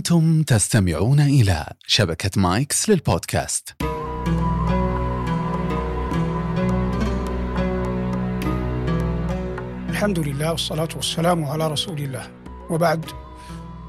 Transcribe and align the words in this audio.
أنتم 0.00 0.42
تستمعون 0.42 1.20
إلى 1.20 1.66
شبكة 1.86 2.30
مايكس 2.36 2.88
للبودكاست. 2.88 3.74
الحمد 9.88 10.18
لله 10.18 10.50
والصلاة 10.50 10.88
والسلام 10.96 11.44
على 11.44 11.68
رسول 11.68 11.98
الله. 11.98 12.30
وبعد 12.70 13.04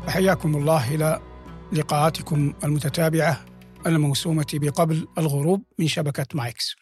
حياكم 0.08 0.56
الله 0.56 0.96
إلى 0.96 1.22
لقاءاتكم 1.74 2.54
المتتابعة 2.64 3.46
الموسومة 3.86 4.48
بقبل 4.54 5.08
الغروب 5.18 5.64
من 5.80 5.88
شبكة 5.88 6.28
مايكس. 6.34 6.76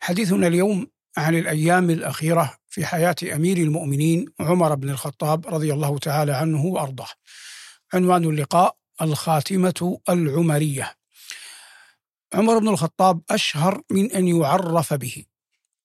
حديثنا 0.00 0.46
اليوم 0.46 0.86
عن 1.16 1.34
الأيام 1.34 1.90
الأخيرة 1.90 2.54
في 2.68 2.86
حياة 2.86 3.16
أمير 3.34 3.56
المؤمنين 3.56 4.26
عمر 4.40 4.74
بن 4.74 4.90
الخطاب 4.90 5.46
رضي 5.46 5.72
الله 5.72 5.98
تعالى 5.98 6.32
عنه 6.32 6.64
وأرضاه. 6.64 7.08
عنوان 7.94 8.24
اللقاء 8.24 8.76
الخاتمة 9.02 9.98
العمرية. 10.08 10.94
عمر 12.34 12.58
بن 12.58 12.68
الخطاب 12.68 13.20
أشهر 13.30 13.82
من 13.90 14.12
أن 14.12 14.28
يعرف 14.28 14.94
به. 14.94 15.24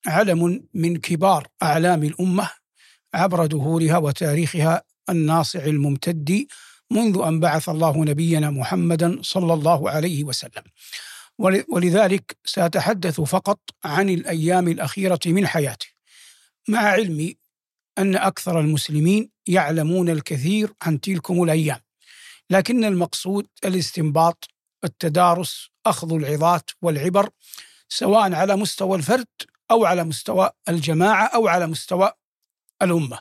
علم 0.08 0.68
من 0.74 0.98
كبار 0.98 1.48
أعلام 1.64 2.04
الأمة 2.04 2.50
عبر 3.14 3.46
دهورها 3.46 3.98
وتاريخها 3.98 4.84
الناصع 5.10 5.60
الممتد 5.60 6.48
منذ 6.92 7.22
أن 7.28 7.40
بعث 7.40 7.70
الله 7.70 8.06
نبينا 8.06 8.50
محمدا 8.50 9.20
صلى 9.22 9.54
الله 9.54 9.90
عليه 9.90 10.24
وسلم. 10.24 10.64
ولذلك 11.68 12.38
سأتحدث 12.46 13.22
فقط 13.22 13.60
عن 13.84 14.10
الأيام 14.10 14.68
الأخيرة 14.68 15.20
من 15.26 15.48
حياته 15.48 15.88
مع 16.68 16.80
علمي 16.80 17.38
أن 17.98 18.16
أكثر 18.16 18.60
المسلمين 18.60 19.30
يعلمون 19.48 20.10
الكثير 20.10 20.74
عن 20.82 21.02
تلكم 21.02 21.44
الأيام. 21.44 21.80
لكن 22.50 22.86
المقصود 22.86 23.48
الاستنباط 23.66 24.48
التدارس 24.84 25.70
أخذ 25.86 26.14
العظات 26.14 26.70
والعبر 26.82 27.30
سواء 27.90 28.34
على 28.34 28.56
مستوى 28.56 28.98
الفرد 28.98 29.28
أو 29.72 29.86
على 29.86 30.04
مستوى 30.04 30.50
الجماعة 30.70 31.26
أو 31.26 31.48
على 31.48 31.68
مستوى 31.68 32.12
الأمة. 32.82 33.20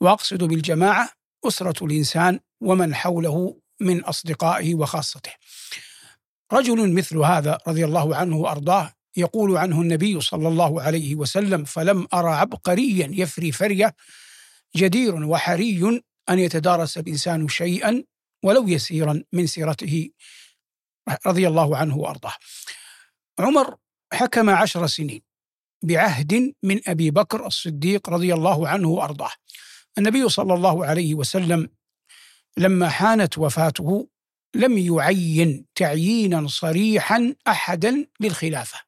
وأقصد 0.00 0.44
بالجماعة 0.44 1.10
أسرة 1.44 1.86
الإنسان 1.86 2.40
ومن 2.60 2.94
حوله 2.94 3.56
من 3.80 4.04
أصدقائه 4.04 4.74
وخاصته. 4.74 5.30
رجل 6.52 6.92
مثل 6.92 7.18
هذا 7.18 7.58
رضي 7.68 7.84
الله 7.84 8.16
عنه 8.16 8.36
وأرضاه 8.36 8.92
يقول 9.16 9.56
عنه 9.56 9.80
النبي 9.80 10.20
صلى 10.20 10.48
الله 10.48 10.82
عليه 10.82 11.14
وسلم 11.14 11.64
فلم 11.64 12.08
أرى 12.14 12.30
عبقريا 12.30 13.08
يفري 13.12 13.52
فرية 13.52 13.94
جدير 14.76 15.14
وحري 15.14 16.02
أن 16.30 16.38
يتدارس 16.38 16.98
الإنسان 16.98 17.48
شيئا 17.48 18.04
ولو 18.42 18.68
يسيرا 18.68 19.24
من 19.32 19.46
سيرته 19.46 20.10
رضي 21.26 21.48
الله 21.48 21.76
عنه 21.76 21.96
وأرضاه. 21.96 22.34
عمر 23.38 23.76
حكم 24.12 24.50
عشر 24.50 24.86
سنين 24.86 25.22
بعهد 25.82 26.54
من 26.62 26.80
أبي 26.88 27.10
بكر 27.10 27.46
الصديق 27.46 28.10
رضي 28.10 28.34
الله 28.34 28.68
عنه 28.68 28.88
وأرضاه. 28.88 29.32
النبي 29.98 30.28
صلى 30.28 30.54
الله 30.54 30.86
عليه 30.86 31.14
وسلم 31.14 31.68
لما 32.56 32.88
حانت 32.88 33.38
وفاته 33.38 34.08
لم 34.54 34.78
يعين 34.78 35.66
تعيينا 35.74 36.48
صريحا 36.48 37.34
احدا 37.48 38.06
للخلافة. 38.20 38.80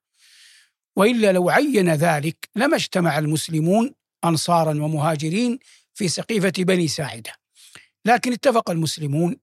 وإلا 0.97 1.33
لو 1.33 1.51
عين 1.51 1.95
ذلك 1.95 2.49
لما 2.57 2.77
اجتمع 2.77 3.19
المسلمون 3.19 3.95
انصارا 4.25 4.71
ومهاجرين 4.71 5.59
في 5.95 6.09
سقيفة 6.09 6.53
بني 6.59 6.89
ساعدة. 6.89 7.33
لكن 8.05 8.33
اتفق 8.33 8.71
المسلمون 8.71 9.37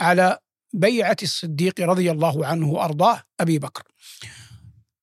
على 0.00 0.38
بيعة 0.72 1.16
الصديق 1.22 1.80
رضي 1.80 2.10
الله 2.10 2.46
عنه 2.46 2.68
وأرضاه 2.68 3.22
أبي 3.40 3.58
بكر. 3.58 3.82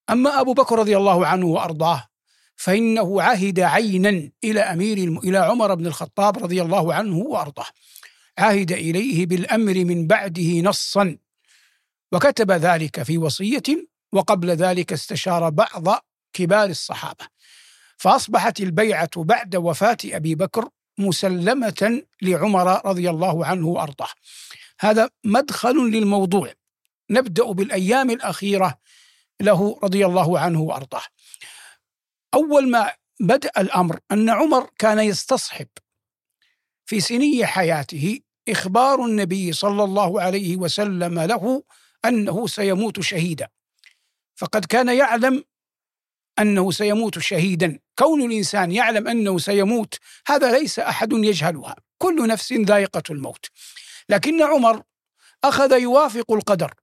أما 0.10 0.42
أبو 0.42 0.54
بكر 0.54 0.80
رضي 0.80 0.98
الله 0.98 1.28
عنه 1.28 1.46
وأرضاه 1.46 2.08
فإنه 2.56 3.22
عهد 3.22 3.60
عينا 3.60 4.32
إلى 4.44 4.60
أمير 4.60 4.98
إلى 4.98 5.38
عمر 5.38 5.76
بن 5.76 5.88
الخطاب 5.88 6.44
رضي 6.44 6.62
الله 6.62 6.94
عنه 6.94 7.18
وأرضاه. 7.18 7.66
عهد 8.38 8.72
إليه 8.72 9.26
بالأمر 9.26 9.74
من 9.74 10.08
بعده 10.08 10.62
نصا 10.62 11.18
وكتب 12.12 12.52
ذلك 12.52 13.04
في 13.04 13.18
وصية 13.18 13.88
وقبل 14.12 14.50
ذلك 14.50 14.94
استشار 14.94 15.50
بعض 15.50 16.06
كبار 16.34 16.70
الصحابة. 16.70 17.26
فأصبحت 17.98 18.60
البيعة 18.60 19.10
بعد 19.24 19.56
وفاة 19.56 19.98
أبي 20.06 20.36
بكر 20.36 20.70
مسلمة 20.98 22.02
لعمر 22.22 22.86
رضي 22.86 23.10
الله 23.10 23.46
عنه 23.46 23.68
وأرضاه. 23.68 24.10
هذا 24.82 25.10
مدخل 25.24 25.76
للموضوع. 25.92 26.54
نبدأ 27.10 27.52
بالأيام 27.52 28.10
الأخيرة 28.10 28.80
له 29.42 29.80
رضي 29.84 30.06
الله 30.06 30.40
عنه 30.40 30.62
وأرضاه. 30.62 31.04
أول 32.34 32.70
ما 32.70 32.92
بدأ 33.20 33.52
الأمر 33.58 34.00
أن 34.12 34.30
عمر 34.30 34.70
كان 34.80 35.00
يستصحب 35.00 35.68
في 36.86 37.00
سني 37.00 37.46
حياته 37.46 38.20
إخبار 38.50 39.06
النبي 39.06 39.54
صلى 39.54 39.84
الله 39.84 40.22
عليه 40.22 40.58
وسلم 40.58 41.20
له 41.20 41.64
أنه 42.06 42.48
سيموت 42.48 43.00
شهيدا. 43.00 43.48
فقد 44.36 44.66
كان 44.66 44.90
يعلم 44.90 45.44
أنه 46.40 46.72
سيموت 46.72 47.20
شهيدا. 47.20 47.80
كون 48.00 48.22
الإنسان 48.22 48.72
يعلم 48.72 49.08
أنه 49.08 49.38
سيموت 49.38 50.00
هذا 50.28 50.60
ليس 50.60 50.80
أحد 50.80 51.14
يجهلها. 51.14 51.76
كل 51.98 52.28
نفس 52.28 52.54
ذائقة 52.54 53.04
الموت. 53.10 53.46
لكن 54.12 54.42
عمر 54.42 54.84
أخذ 55.44 55.72
يوافق 55.72 56.32
القدر 56.32 56.74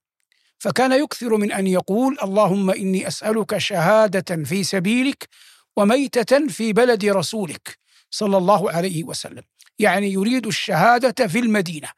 فكان 0.58 0.92
يكثر 0.92 1.36
من 1.36 1.52
أن 1.52 1.66
يقول 1.66 2.16
اللهم 2.22 2.70
إني 2.70 3.08
أسألك 3.08 3.58
شهادة 3.58 4.44
في 4.44 4.64
سبيلك 4.64 5.28
وميتة 5.76 6.46
في 6.48 6.72
بلد 6.72 7.04
رسولك 7.04 7.78
صلى 8.10 8.36
الله 8.36 8.70
عليه 8.70 9.04
وسلم. 9.04 9.42
يعني 9.78 10.12
يريد 10.12 10.46
الشهادة 10.46 11.26
في 11.26 11.38
المدينة. 11.38 11.88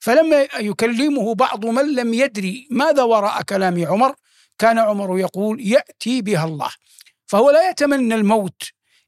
فلما 0.00 0.46
يكلمه 0.60 1.34
بعض 1.34 1.66
من 1.66 1.94
لم 1.94 2.14
يدري 2.14 2.68
ماذا 2.70 3.02
وراء 3.02 3.42
كلام 3.42 3.86
عمر 3.86 4.14
كان 4.58 4.78
عمر 4.78 5.18
يقول 5.18 5.60
يأتي 5.60 6.22
بها 6.22 6.44
الله 6.44 6.70
فهو 7.26 7.50
لا 7.50 7.70
يتمنى 7.70 8.14
الموت 8.14 8.62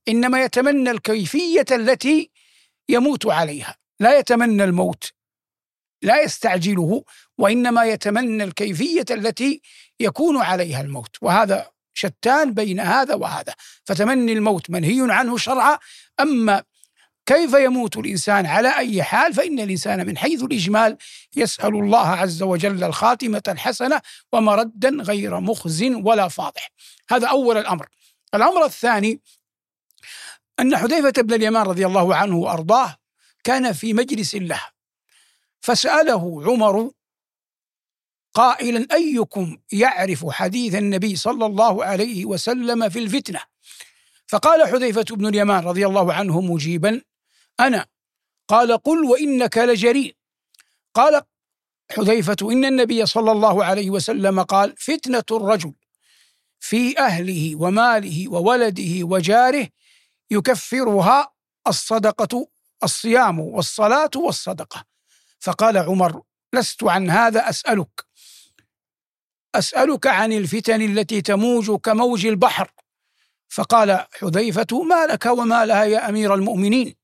إنما 0.08 0.44
يتمنى 0.44 0.90
الكيفية 0.90 1.64
التي 1.70 2.30
يموت 2.88 3.26
عليها. 3.26 3.76
لا 4.00 4.18
يتمنى 4.18 4.64
الموت. 4.64 5.12
لا 6.02 6.22
يستعجله 6.22 7.04
وإنما 7.38 7.84
يتمنى 7.84 8.44
الكيفية 8.44 9.04
التي 9.10 9.62
يكون 10.00 10.36
عليها 10.36 10.80
الموت. 10.80 11.16
وهذا 11.22 11.70
شتان 11.94 12.54
بين 12.54 12.80
هذا 12.80 13.14
وهذا. 13.14 13.54
فتمني 13.84 14.32
الموت 14.32 14.70
منهي 14.70 15.12
عنه 15.12 15.36
شرعا. 15.36 15.78
أما 16.20 16.62
كيف 17.26 17.54
يموت 17.54 17.96
الإنسان 17.96 18.46
على 18.46 18.76
أي 18.76 19.02
حال 19.02 19.34
فإن 19.34 19.60
الإنسان 19.60 20.06
من 20.06 20.18
حيث 20.18 20.42
الإجمال 20.42 20.96
يسأل 21.36 21.74
الله 21.74 22.08
عز 22.08 22.42
وجل 22.42 22.84
الخاتمة 22.84 23.42
الحسنة 23.48 24.00
ومردا 24.32 24.88
غير 24.90 25.40
مخز 25.40 25.82
ولا 25.82 26.28
فاضح. 26.28 26.70
هذا 27.10 27.28
أول 27.28 27.58
الأمر. 27.58 27.88
الأمر 28.34 28.64
الثاني 28.64 29.20
أن 30.60 30.76
حذيفة 30.76 31.22
بن 31.22 31.34
اليمان 31.34 31.66
رضي 31.66 31.86
الله 31.86 32.16
عنه 32.16 32.36
وأرضاه 32.36 32.96
كان 33.44 33.72
في 33.72 33.92
مجلس 33.92 34.34
له. 34.34 34.71
فسأله 35.62 36.42
عمر 36.46 36.90
قائلا 38.34 38.86
أيكم 38.92 39.58
يعرف 39.72 40.26
حديث 40.30 40.74
النبي 40.74 41.16
صلى 41.16 41.46
الله 41.46 41.84
عليه 41.84 42.24
وسلم 42.24 42.88
في 42.88 42.98
الفتنة؟ 42.98 43.40
فقال 44.26 44.68
حذيفة 44.68 45.04
بن 45.10 45.26
اليمان 45.26 45.64
رضي 45.64 45.86
الله 45.86 46.12
عنه 46.12 46.40
مجيبا 46.40 47.02
أنا. 47.60 47.86
قال 48.48 48.76
قل 48.76 49.04
وإنك 49.04 49.58
لجريء. 49.58 50.16
قال 50.94 51.22
حذيفة 51.90 52.36
إن 52.42 52.64
النبي 52.64 53.06
صلى 53.06 53.32
الله 53.32 53.64
عليه 53.64 53.90
وسلم 53.90 54.42
قال 54.42 54.74
فتنة 54.78 55.24
الرجل 55.30 55.74
في 56.60 56.98
أهله 56.98 57.56
وماله 57.56 58.28
وولده 58.28 59.04
وجاره 59.06 59.68
يكفرها 60.30 61.32
الصدقة 61.66 62.48
الصيام 62.82 63.40
والصلاة 63.40 64.10
والصدقة. 64.16 64.91
فقال 65.42 65.76
عمر 65.76 66.22
لست 66.52 66.84
عن 66.84 67.10
هذا 67.10 67.48
أسألك. 67.48 68.06
أسألك 69.54 70.06
عن 70.06 70.32
الفتن 70.32 70.82
التي 70.82 71.22
تموج 71.22 71.70
كموج 71.70 72.26
البحر. 72.26 72.72
فقال 73.48 74.06
حذيفة 74.12 74.82
ما 74.82 75.06
لك 75.06 75.26
وما 75.26 75.66
لها 75.66 75.84
يا 75.84 76.08
أمير 76.08 76.34
المؤمنين؟ 76.34 76.94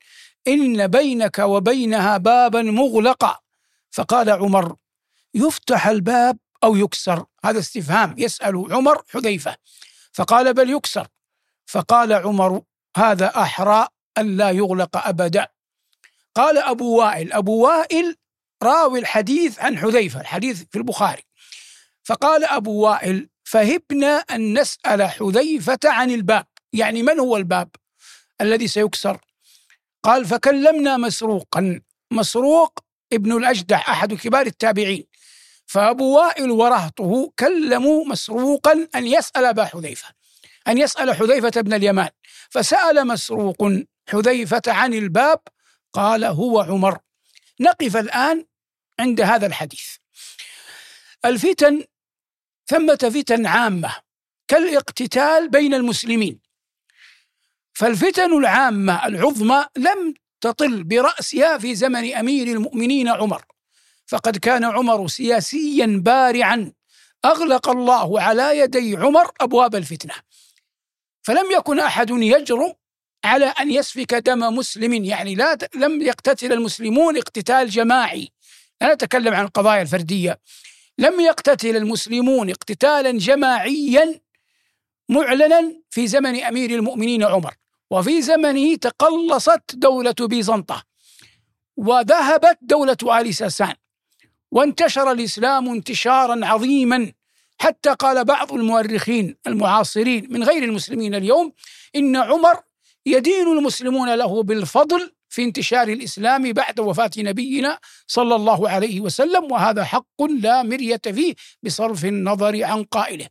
إن 0.49 0.87
بينك 0.87 1.39
وبينها 1.39 2.17
بابا 2.17 2.63
مغلقا. 2.63 3.39
فقال 3.91 4.31
عمر 4.31 4.77
يفتح 5.35 5.87
الباب 5.87 6.39
أو 6.65 6.77
يكسر؟ 6.77 7.25
هذا 7.45 7.59
استفهام. 7.59 8.15
يسأل 8.19 8.67
عمر 8.71 9.03
حذيفة. 9.09 9.57
فقال 10.13 10.55
بل 10.55 10.71
يكسر. 10.71 11.09
فقال 11.67 12.13
عمر 12.13 12.63
هذا 12.97 13.27
أحرى 13.43 13.87
ألا 14.19 14.51
يغلق 14.51 14.97
أبدا. 14.97 15.49
قال 16.35 16.59
أبو 16.59 16.99
وائل 16.99 17.33
أبو 17.33 17.65
وائل 17.67 18.17
راوي 18.63 18.99
الحديث 18.99 19.59
عن 19.59 19.79
حذيفة 19.79 20.21
الحديث 20.21 20.63
في 20.71 20.79
البخاري. 20.79 21.23
فقال 22.05 22.45
أبو 22.45 22.73
وائل 22.81 23.29
فهبنا 23.45 24.17
أن 24.17 24.59
نسأل 24.59 25.03
حذيفة 25.03 25.79
عن 25.85 26.11
الباب. 26.11 26.47
يعني 26.73 27.03
من 27.03 27.21
هو 27.21 27.37
الباب 27.37 27.69
الذي 28.41 28.69
سيكسر؟ 28.69 29.19
قال 30.03 30.25
فكلمنا 30.25 30.97
مسروقا. 30.97 31.81
مسروق 32.11 32.79
ابن 33.13 33.37
الأجدع 33.37 33.77
أحد 33.77 34.15
كبار 34.15 34.47
التابعين. 34.47 35.05
فأبو 35.67 36.17
وائل 36.17 36.51
ورهطه 36.51 37.33
كلموا 37.39 38.05
مسروقا 38.05 38.89
أن 38.95 39.07
يسأل 39.07 39.45
أبا 39.45 39.65
حذيفة 39.65 40.09
أن 40.69 40.79
يسأل 40.79 41.15
حذيفة 41.15 41.61
بن 41.61 41.73
اليمان. 41.73 42.09
فسأل 42.51 43.07
مسروق 43.07 43.73
حذيفة 44.09 44.63
عن 44.67 44.95
الباب 44.95 45.41
قال 45.93 46.25
هو 46.25 46.61
عمر. 46.61 46.99
نقف 47.61 47.97
الآن 47.97 48.45
عند 49.01 49.21
هذا 49.21 49.47
الحديث. 49.47 49.87
الفتن 51.25 51.85
ثمة 52.67 53.13
فتن 53.15 53.47
عامة 53.47 53.97
كالاقتتال 54.49 55.49
بين 55.49 55.75
المسلمين. 55.75 56.41
فالفتن 57.73 58.39
العامة 58.39 59.07
العظمى 59.07 59.67
لم 59.77 60.15
تطل 60.41 60.85
برأسها 60.85 61.59
في 61.59 61.75
زمن 61.75 62.15
أمير 62.15 62.47
المؤمنين 62.47 63.09
عمر. 63.09 63.45
فقد 64.07 64.37
كان 64.37 64.65
عمر 64.65 65.09
سياسيا 65.09 65.87
بارعا. 66.05 66.73
أغلق 67.25 67.69
الله 67.69 68.21
على 68.21 68.59
يدي 68.59 68.97
عمر 68.97 69.31
أبواب 69.41 69.75
الفتنة. 69.75 70.15
فلم 71.23 71.51
يكن 71.51 71.81
أحد 71.81 72.11
يجرؤ 72.11 72.73
على 73.25 73.47
أن 73.47 73.71
يسفك 73.71 74.15
دم 74.15 74.39
مسلم. 74.57 75.05
يعني 75.05 75.35
لا 75.35 75.59
لم 75.75 76.03
يقتتل 76.03 76.53
المسلمون 76.53 77.17
اقتتال 77.17 77.69
جماعي. 77.69 78.29
لا 78.81 78.95
نتكلم 78.95 79.35
عن 79.35 79.45
القضايا 79.45 79.83
الفردية. 79.83 80.41
لم 80.99 81.21
يقتتل 81.21 81.77
المسلمون 81.77 82.51
اقتتالا 82.51 83.11
جماعيا 83.11 84.21
معلنا 85.09 85.73
في 85.91 86.07
زمن 86.07 86.43
أمير 86.43 86.71
المؤمنين 86.71 87.23
عمر 87.23 87.55
وفي 87.91 88.23
زمنه 88.23 88.77
تقلصت 88.77 89.63
دولة 89.75 90.15
بيزنطة 90.21 90.85
وذهبت 91.77 92.59
دولة 92.63 93.21
آل 93.21 93.35
ساسان 93.35 93.75
وانتشر 94.51 95.13
الإسلام 95.13 95.69
انتشارا 95.69 96.47
عظيما. 96.47 97.13
حتى 97.61 97.91
قال 97.91 98.25
بعض 98.25 98.53
المؤرخين 98.53 99.37
المعاصرين 99.47 100.27
من 100.33 100.45
غير 100.45 100.63
المسلمين 100.65 101.15
اليوم 101.15 101.53
إن 101.97 102.17
عمر 102.17 102.61
يدين 103.07 103.47
المسلمون 103.49 104.15
له 104.15 104.43
بالفضل 104.43 105.13
في 105.39 105.45
انتشار 105.45 105.89
الإسلام 105.89 106.53
بعد 106.53 106.81
وفاة 106.81 107.11
نبينا 107.19 107.79
صلى 108.07 108.35
الله 108.35 108.71
عليه 108.71 109.01
وسلم 109.01 109.53
وهذا 109.53 109.85
حق 109.85 110.23
لا 110.23 110.63
مرية 110.63 111.01
فيه 111.07 111.35
بصرف 111.63 112.05
النظر 112.05 112.65
عن 112.65 112.85
قائله. 112.85 113.29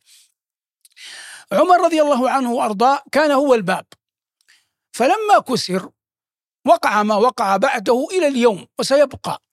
عمر 1.51 1.81
رضي 1.85 2.01
الله 2.01 2.29
عنه 2.29 2.51
وأرضاه 2.53 3.03
كان 3.11 3.31
هو 3.31 3.53
الباب. 3.53 3.85
فلما 4.91 5.39
كسر 5.47 5.89
وقع 6.65 7.03
ما 7.03 7.15
وقع 7.15 7.57
بعده 7.57 8.07
إلى 8.11 8.27
اليوم 8.27 8.67
وسيبقى. 8.79 9.43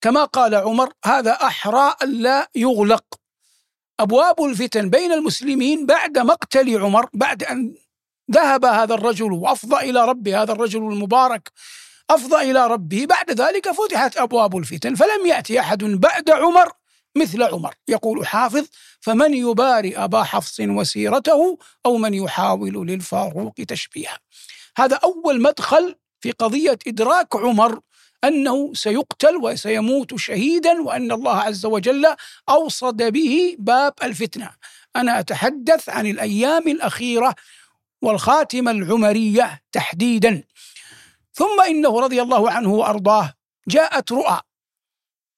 كما 0.00 0.24
قال 0.24 0.54
عمر 0.54 0.92
هذا 1.04 1.32
أحرى 1.32 1.94
ألا 2.02 2.50
يغلق. 2.54 3.04
أبواب 4.00 4.44
الفتن 4.44 4.90
بين 4.90 5.12
المسلمين 5.12 5.86
بعد 5.86 6.18
مقتل 6.18 6.78
عمر 6.78 7.08
بعد 7.14 7.42
أن 7.42 7.74
ذهب 8.30 8.64
هذا 8.64 8.94
الرجل 8.94 9.32
وأفضى 9.32 9.90
إلى 9.90 10.04
ربه 10.04 10.42
هذا 10.42 10.52
الرجل 10.52 10.78
المبارك 10.78 11.52
أفضى 12.10 12.50
إلى 12.50 12.66
ربه. 12.66 13.06
بعد 13.06 13.30
ذلك 13.30 13.70
فتحت 13.70 14.16
أبواب 14.16 14.56
الفتن 14.56 14.94
فلم 14.94 15.26
يأتي 15.26 15.60
أحد 15.60 15.84
بعد 15.84 16.30
عمر 16.30 16.72
مثل 17.16 17.42
عمر. 17.42 17.74
يقول 17.88 18.26
حافظ 18.26 18.66
فمن 19.00 19.34
يباري 19.34 19.96
أبا 19.96 20.22
حفص 20.22 20.60
وسيرته 20.60 21.58
أو 21.86 21.96
من 21.96 22.14
يحاول 22.14 22.86
للفاروق 22.86 23.54
تشبيها. 23.68 24.18
هذا 24.76 24.96
أول 24.96 25.42
مدخل 25.42 25.96
في 26.20 26.30
قضية 26.30 26.78
إدراك 26.86 27.36
عمر 27.36 27.80
أنه 28.24 28.74
سيقتل 28.74 29.36
وسيموت 29.36 30.16
شهيدا 30.16 30.82
وأن 30.82 31.12
الله 31.12 31.36
عز 31.36 31.66
وجل 31.66 32.06
أوصد 32.48 33.02
به 33.02 33.56
باب 33.58 33.92
الفتنة. 34.02 34.50
أنا 34.96 35.20
أتحدث 35.20 35.88
عن 35.88 36.06
الأيام 36.06 36.68
الأخيرة 36.68 37.34
والخاتمة 38.02 38.70
العمرية 38.70 39.62
تحديدا. 39.72 40.44
ثم 41.34 41.60
إنه 41.68 42.00
رضي 42.00 42.22
الله 42.22 42.50
عنه 42.50 42.72
وأرضاه 42.72 43.34
جاءت 43.68 44.12
رؤى 44.12 44.40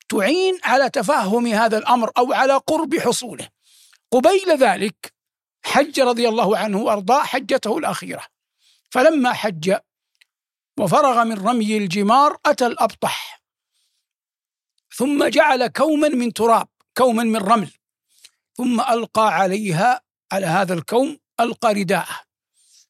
تعين 0.09 0.59
على 0.65 0.91
تفهم 0.91 1.47
هذا 1.47 1.79
الأمر 1.79 2.11
أو 2.19 2.33
على 2.33 2.57
قرب 2.57 2.97
حصوله. 2.99 3.49
قبيل 4.11 4.57
ذلك 4.59 5.15
حج 5.65 6.01
رضي 6.01 6.29
الله 6.29 6.59
عنه 6.59 6.79
وأرضاه 6.79 7.23
حجته 7.23 7.79
الأخيرة. 7.79 8.27
فلما 8.91 9.33
حج 9.33 9.77
وفرغ 10.79 11.25
من 11.25 11.47
رمي 11.49 11.77
الجمار 11.77 12.37
أتى 12.47 12.67
الأبطح. 12.67 13.43
ثم 14.97 15.29
جعل 15.29 15.67
كوما 15.67 16.09
من 16.09 16.33
تراب 16.33 16.69
كوما 16.97 17.25
من 17.25 17.37
رمل. 17.37 17.71
ثم 18.55 18.81
ألقى 18.81 19.35
عليها 19.35 20.01
على 20.33 20.47
هذا 20.47 20.75
الكوم 20.75 21.19
ألقى 21.41 21.75
رداءه. 21.75 22.21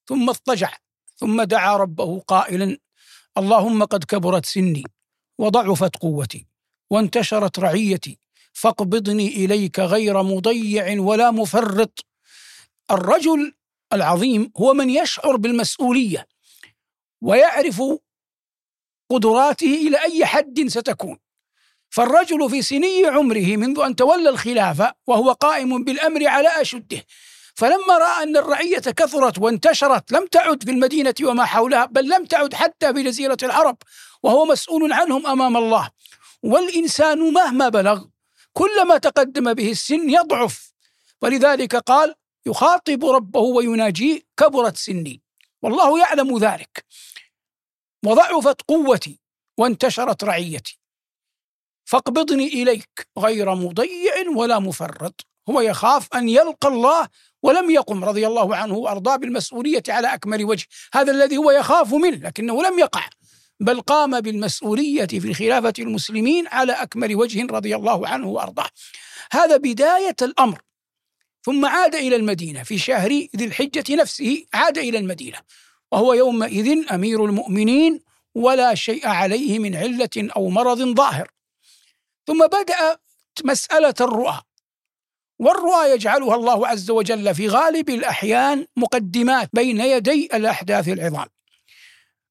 ثم 0.07 0.29
اضطجع. 0.29 0.73
ثم 1.17 1.43
دعا 1.43 1.77
ربه 1.77 2.21
قائلا 2.21 2.79
اللهم 3.39 3.85
قد 3.85 4.05
كبرت 4.05 4.47
سني 4.47 4.85
وضعفت 5.39 5.97
قوتي 5.97 6.47
وانتشرت 6.91 7.59
رعيتي 7.59 8.19
فاقبضني 8.53 9.29
إليك 9.29 9.81
غير 9.81 10.23
مضيع 10.23 11.01
ولا 11.01 11.31
مفرط. 11.31 12.07
الرجل 12.91 13.55
العظيم 13.93 14.53
هو 14.57 14.75
من 14.75 14.91
يشعر 14.91 15.37
بالمسؤولية 15.37 16.27
ويعرف 17.23 17.83
قدراته 19.11 19.75
إلى 19.75 20.03
أي 20.03 20.27
حد 20.27 20.65
ستكون. 20.69 21.19
فالرجل 21.91 22.51
في 22.51 22.63
سني 22.63 23.07
عمره 23.07 23.57
منذ 23.57 23.81
أن 23.81 23.97
تولى 23.97 24.29
الخلافة 24.29 24.95
وهو 25.07 25.33
قائم 25.33 25.85
بالأمر 25.85 26.27
على 26.27 26.49
أشده 26.61 27.05
فلما 27.57 27.99
رأى 27.99 28.23
أن 28.23 28.37
الرعية 28.37 28.79
كثرت 28.79 29.39
وانتشرت 29.39 30.13
لم 30.13 30.27
تعد 30.27 30.63
في 30.65 30.71
المدينة 30.71 31.15
وما 31.23 31.45
حولها 31.45 31.85
بل 31.85 32.09
لم 32.09 32.25
تعد 32.25 32.55
حتى 32.55 32.95
في 32.95 33.03
جزيرة 33.03 33.37
العرب 33.43 33.77
وهو 34.23 34.45
مسؤول 34.45 34.93
عنهم 34.93 35.27
أمام 35.27 35.57
الله. 35.57 35.91
والإنسان 36.43 37.19
مهما 37.19 37.69
بلغ 37.69 38.05
كلما 38.53 38.99
تقدم 38.99 39.55
به 39.55 39.71
السن 39.71 40.11
يضعف. 40.11 40.73
ولذلك 41.23 41.77
قال 41.77 42.15
يخاطب 42.47 43.05
ربه 43.05 43.41
ويناجيه 43.41 44.21
كبرت 44.37 44.77
سني. 44.77 45.23
والله 45.63 45.99
يعلم 45.99 46.39
ذلك. 46.39 46.85
وضعفت 48.05 48.63
قوتي 48.63 49.21
وانتشرت 49.59 50.25
رعيتي. 50.25 50.81
فاقبضني 51.85 52.47
إليك 52.47 53.09
غير 53.19 53.55
مضيع 53.55 54.15
ولا 54.37 54.59
مفرط. 54.59 55.27
هو 55.51 55.61
يخاف 55.61 56.15
أن 56.15 56.29
يلقى 56.29 56.69
الله 56.69 57.09
ولم 57.47 57.71
يقم 57.71 58.05
رضي 58.05 58.27
الله 58.27 58.57
عنه 58.57 58.75
وأرضاه 58.75 59.17
بالمسؤولية 59.17 59.83
على 59.89 60.15
أكمل 60.15 60.45
وجه. 60.45 60.67
هذا 60.95 61.13
الذي 61.13 61.37
هو 61.37 61.51
يخاف 61.51 61.95
منه 61.95 62.17
لكنه 62.17 62.63
لم 62.63 62.79
يقع. 62.79 63.09
بل 63.61 63.81
قام 63.81 64.21
بالمسؤولية 64.21 65.07
في 65.07 65.35
خلافه 65.35 65.73
المسلمين 65.79 66.47
على 66.49 66.73
أكمل 66.73 67.15
وجه 67.17 67.47
رضي 67.47 67.77
الله 67.77 68.09
عنه 68.09 68.29
وأرضاه. 68.29 68.69
هذا 69.33 69.57
بداية 69.57 70.17
الأمر. 70.23 70.61
ثم 71.43 71.67
عاد 71.67 71.95
إلى 71.95 72.17
المدينة 72.17 72.63
في 72.63 72.79
شهر 72.79 73.11
ذي 73.37 73.45
الحجة 73.45 73.95
نفسه 73.95 74.45
عاد 74.55 74.79
إلى 74.79 74.99
المدينة. 74.99 75.39
وهو 75.93 76.13
يومئذ 76.15 76.93
أمير 76.93 77.25
المؤمنين 77.25 78.01
ولا 78.35 78.75
شيء 78.75 79.09
عليه 79.09 79.59
من 79.59 79.77
علة 79.77 80.29
أو 80.37 80.49
مرض 80.49 80.83
ظاهر. 80.83 81.31
ثم 82.27 82.47
بدأ 82.47 82.99
مسألة 83.45 83.95
الرؤى. 84.01 84.46
والرؤى 85.39 85.91
يجعلها 85.91 86.35
الله 86.35 86.67
عز 86.67 86.91
وجل 86.91 87.35
في 87.35 87.49
غالب 87.49 87.91
الأحيان 87.91 88.67
مقدمات 88.77 89.51
بين 89.53 89.81
يدي 89.81 90.29
الأحداث 90.35 90.89
العظام. 90.89 91.27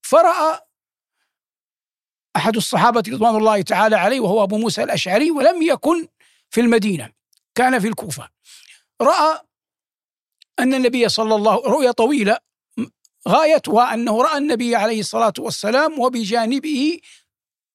فرأى 0.01 0.59
أحد 2.35 2.55
الصحابة 2.55 3.03
رضوان 3.07 3.35
الله 3.35 3.61
تعالى 3.61 3.95
عليه 3.95 4.19
وهو 4.19 4.43
أبو 4.43 4.57
موسى 4.57 4.83
الأشعري 4.83 5.31
ولم 5.31 5.61
يكن 5.61 6.07
في 6.49 6.61
المدينة 6.61 7.11
كان 7.55 7.79
في 7.79 7.87
الكوفة. 7.87 8.29
رأى 9.01 9.39
أن 10.59 10.73
النبي 10.73 11.09
صلى 11.09 11.35
الله 11.35 11.55
رؤيا 11.55 11.91
طويلة 11.91 12.37
غايتها 13.27 13.93
أنه 13.93 14.21
رأى 14.21 14.37
النبي 14.37 14.75
عليه 14.75 14.99
الصلاة 14.99 15.33
والسلام 15.39 15.99
وبجانبه 15.99 16.99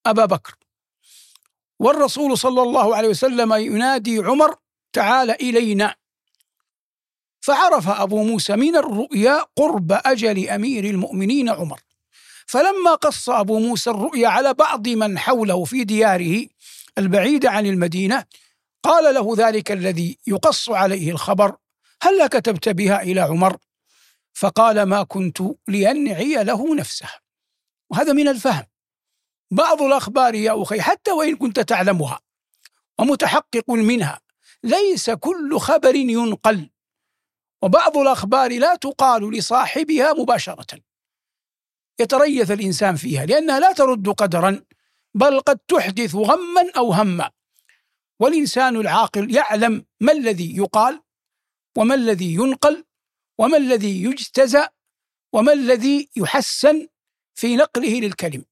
أبا 0.06 0.24
بكر. 0.24 0.54
والرسول 1.78 2.38
صلى 2.38 2.62
الله 2.62 2.96
عليه 2.96 3.08
وسلم 3.08 3.52
ينادي 3.52 4.18
عمر 4.18 4.54
تعال 4.92 5.30
إلينا. 5.30 5.94
فعرف 7.40 7.88
أبو 7.88 8.22
موسى 8.22 8.56
من 8.56 8.76
الرؤيا 8.76 9.44
قرب 9.56 9.92
أجل 9.92 10.48
أمير 10.48 10.84
المؤمنين 10.84 11.48
عمر. 11.48 11.80
فلما 12.46 12.94
قص 12.94 13.30
أبو 13.30 13.58
موسى 13.58 13.90
الرؤيا 13.90 14.28
على 14.28 14.54
بعض 14.54 14.88
من 14.88 15.18
حوله 15.18 15.64
في 15.64 15.84
دياره 15.84 16.46
البعيدة 16.98 17.50
عن 17.50 17.66
المدينة 17.66 18.24
قال 18.82 19.14
له 19.14 19.34
ذلك 19.36 19.72
الذي 19.72 20.18
يقص 20.26 20.70
عليه 20.70 21.10
الخبر 21.10 21.56
هل 22.02 22.26
كتبت 22.26 22.68
بها 22.68 23.02
إلى 23.02 23.20
عمر؟ 23.20 23.56
فقال 24.32 24.82
ما 24.82 25.02
كنت 25.02 25.42
لينعي 25.68 26.44
له 26.44 26.74
نفسه. 26.74 27.08
وهذا 27.90 28.12
من 28.12 28.28
الفهم. 28.28 28.66
بعض 29.50 29.82
الأخبار 29.82 30.34
يا 30.34 30.62
أخي 30.62 30.80
حتى 30.80 31.10
وإن 31.10 31.36
كنت 31.36 31.60
تعلمها 31.60 32.20
ومتحقق 32.98 33.70
منها 33.70 34.20
ليس 34.64 35.10
كل 35.10 35.58
خبر 35.58 35.94
ينقل. 35.94 36.70
وبعض 37.62 37.96
الأخبار 37.98 38.58
لا 38.58 38.74
تقال 38.74 39.30
لصاحبها 39.30 40.12
مباشرة. 40.12 40.80
يتريث 42.00 42.50
الإنسان 42.50 42.96
فيها 42.96 43.26
لأنها 43.26 43.60
لا 43.60 43.72
ترد 43.72 44.08
قدرا 44.08 44.64
بل 45.14 45.40
قد 45.40 45.58
تحدث 45.58 46.14
غما 46.14 46.70
أو 46.76 46.92
هما. 46.92 47.30
والإنسان 48.20 48.76
العاقل 48.76 49.34
يعلم 49.34 49.84
ما 50.00 50.12
الذي 50.12 50.56
يقال 50.56 51.02
وما 51.76 51.94
الذي 51.94 52.34
ينقل 52.34 52.84
وما 53.38 53.56
الذي 53.56 54.02
يجتزأ 54.02 54.68
وما 55.32 55.52
الذي 55.52 56.08
يحسن 56.16 56.88
في 57.34 57.56
نقله 57.56 58.00
للكلم. 58.00 58.44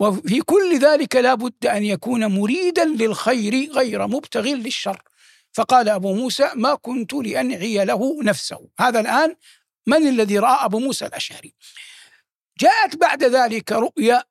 وفي 0.00 0.40
كل 0.40 0.78
ذلك 0.78 1.16
لا 1.16 1.34
بد 1.34 1.66
أن 1.66 1.84
يكون 1.84 2.26
مريدا 2.26 2.84
للخير 2.84 3.72
غير 3.72 4.06
مبتغ 4.06 4.42
للشر. 4.42 5.07
فقال 5.52 5.88
أبو 5.88 6.14
موسى 6.14 6.50
ما 6.54 6.74
كنت 6.74 7.14
لأنعي 7.14 7.84
له 7.84 8.22
نفسه. 8.22 8.68
هذا 8.80 9.00
الآن 9.00 9.36
من 9.86 10.08
الذي 10.08 10.38
رأى 10.38 10.64
أبو 10.64 10.78
موسى 10.78 11.06
الأشعري؟ 11.06 11.54
جاءت 12.58 12.96
بعد 12.96 13.24
ذلك 13.24 13.72
رؤيا 13.72 14.24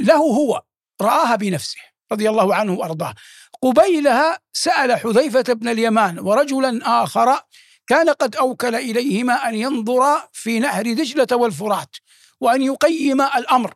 له 0.00 0.16
هو 0.16 0.62
رآها 1.02 1.36
بنفسه 1.36 1.80
رضي 2.12 2.28
الله 2.30 2.54
عنه 2.54 2.72
وأرضاه. 2.72 3.14
قبيلها 3.62 4.38
سأل 4.52 4.96
حذيفة 4.96 5.42
بن 5.42 5.68
اليمان 5.68 6.18
ورجلا 6.18 7.02
آخر 7.02 7.40
كان 7.86 8.10
قد 8.10 8.36
أوكل 8.36 8.74
إليهما 8.74 9.48
أن 9.48 9.54
ينظرا 9.54 10.28
في 10.32 10.58
نهر 10.58 10.92
دجلة 10.92 11.26
والفرات 11.32 11.96
وأن 12.40 12.62
يقيم 12.62 13.20
الأمر 13.20 13.74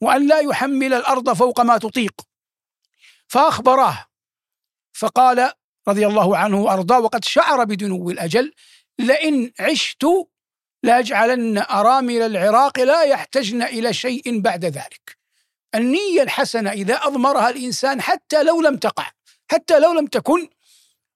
وأن 0.00 0.26
لا 0.28 0.38
يحمل 0.40 0.94
الأرض 0.94 1.32
فوق 1.32 1.60
ما 1.60 1.78
تطيق. 1.78 2.12
فأخبراه 3.28 4.06
فقال 4.92 5.52
رضي 5.88 6.06
الله 6.06 6.36
عنه 6.36 6.60
وأرضاه 6.60 7.00
وقد 7.00 7.24
شعر 7.24 7.64
بدنو 7.64 8.10
الأجل 8.10 8.52
لئن 8.98 9.52
عشت 9.60 10.06
لأجعلن 10.82 11.58
أرامل 11.58 12.22
العراق 12.22 12.80
لا 12.80 13.02
يحتجن 13.02 13.62
إلى 13.62 13.92
شيء 13.92 14.40
بعد 14.40 14.64
ذلك. 14.64 15.16
النية 15.74 16.22
الحسنة 16.22 16.70
إذا 16.70 16.94
أضمرها 16.94 17.50
الإنسان 17.50 18.00
حتى 18.00 18.42
لو 18.42 18.60
لم 18.60 18.76
تقع 18.76 19.10
حتى 19.50 19.78
لو 19.78 19.92
لم 19.92 20.06
تكن 20.06 20.48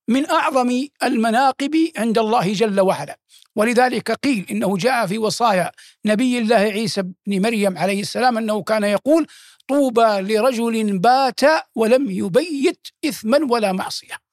من 0.09 0.31
أعظم 0.31 0.87
المناقب 1.03 1.91
عند 1.97 2.19
الله 2.19 2.53
جل 2.53 2.81
وعلا. 2.81 3.19
ولذلك 3.57 4.11
قيل 4.13 4.47
إنه 4.51 4.77
جاء 4.77 5.07
في 5.07 5.19
وصايا 5.19 5.73
نبي 6.05 6.39
الله 6.39 6.57
عيسى 6.57 7.03
بن 7.03 7.43
مريم 7.43 7.79
عليه 7.79 8.01
السلام 8.01 8.39
أنه 8.39 8.63
كان 8.63 8.85
يقول 8.85 9.27
طوبى 9.69 10.21
لرجل 10.21 10.99
بات 10.99 11.41
ولم 11.75 12.11
يبيت 12.11 12.87
إثما 13.05 13.47
ولا 13.51 13.73
معصية. 13.73 14.30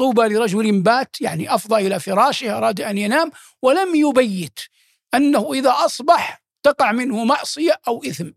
طوبى 0.00 0.22
لرجل 0.22 0.82
بات 0.82 1.20
يعني 1.20 1.54
أفضى 1.54 1.86
إلى 1.86 2.00
فراشه 2.00 2.56
أراد 2.58 2.80
أن 2.80 2.98
ينام 2.98 3.30
ولم 3.62 3.94
يبيت. 3.94 4.60
أنه 5.14 5.52
إذا 5.52 5.70
أصبح 5.70 6.42
تقع 6.62 6.92
منه 6.92 7.24
معصية 7.24 7.80
أو 7.88 8.04
إثم. 8.04 8.30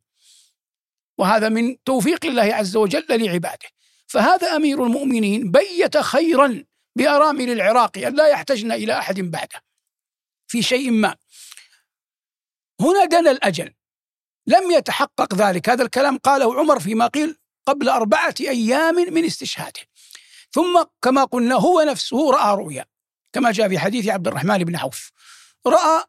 وهذا 1.17 1.50
من 1.50 1.84
توفيق 1.84 2.25
الله 2.25 2.43
عز 2.43 2.75
وجل 2.75 3.05
لعباده. 3.10 3.70
فهذا 4.08 4.55
أمير 4.55 4.84
المؤمنين 4.84 5.51
بيت 5.51 5.98
خيرا 5.98 6.65
بأرامل 6.96 7.50
العراق 7.50 7.98
أن 7.98 8.15
لا 8.15 8.27
يحتجن 8.27 8.72
إلى 8.72 9.00
أحد 9.00 9.20
بعده. 9.20 9.63
في 10.48 10.62
شيء 10.62 10.91
ما. 10.91 11.15
هنا 12.82 13.05
دنا 13.05 13.32
الأجل. 13.32 13.74
لم 14.48 14.72
يتحقق 14.72 15.36
ذلك. 15.36 15.70
هذا 15.70 15.84
الكلام 15.84 16.17
قاله 16.17 16.60
عمر 16.60 16.79
فيما 16.79 17.08
قيل 17.08 17.38
قبل 17.65 17.89
أربعة 17.89 18.36
أيام 18.39 18.96
من 18.96 19.25
استشهاده. 19.25 19.82
ثم 20.53 20.83
كما 21.01 21.24
قلنا 21.24 21.55
هو 21.55 21.81
نفسه 21.81 22.31
رأى 22.31 22.55
رؤيا 22.55 22.86
كما 23.33 23.51
جاء 23.51 23.69
في 23.69 23.79
حديث 23.79 24.07
عبد 24.07 24.27
الرحمن 24.27 24.57
بن 24.57 24.75
عوف. 24.75 25.12
رأى 25.67 26.03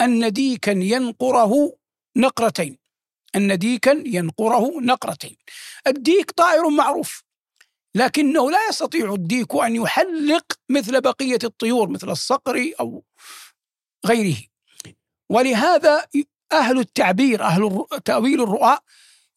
أن 0.00 0.32
ديكا 0.32 0.70
ينقره 0.70 1.76
نقرتين 2.16 2.78
أن 3.36 3.58
ديكا 3.58 4.02
ينقره 4.06 4.80
نقرتين. 4.80 5.36
الديك 5.86 6.30
طائر 6.30 6.68
معروف 6.68 7.24
لكنه 7.94 8.50
لا 8.50 8.58
يستطيع 8.68 9.14
الديك 9.14 9.54
أن 9.54 9.76
يحلق 9.76 10.44
مثل 10.68 11.00
بقية 11.00 11.38
الطيور 11.44 11.88
مثل 11.88 12.10
الصقر 12.10 12.72
أو 12.80 13.04
غيره. 14.06 14.36
ولهذا 15.28 16.06
أهل 16.52 16.78
التعبير 16.78 17.42
أهل 17.42 17.86
تأويل 18.04 18.42
الرؤى 18.42 18.78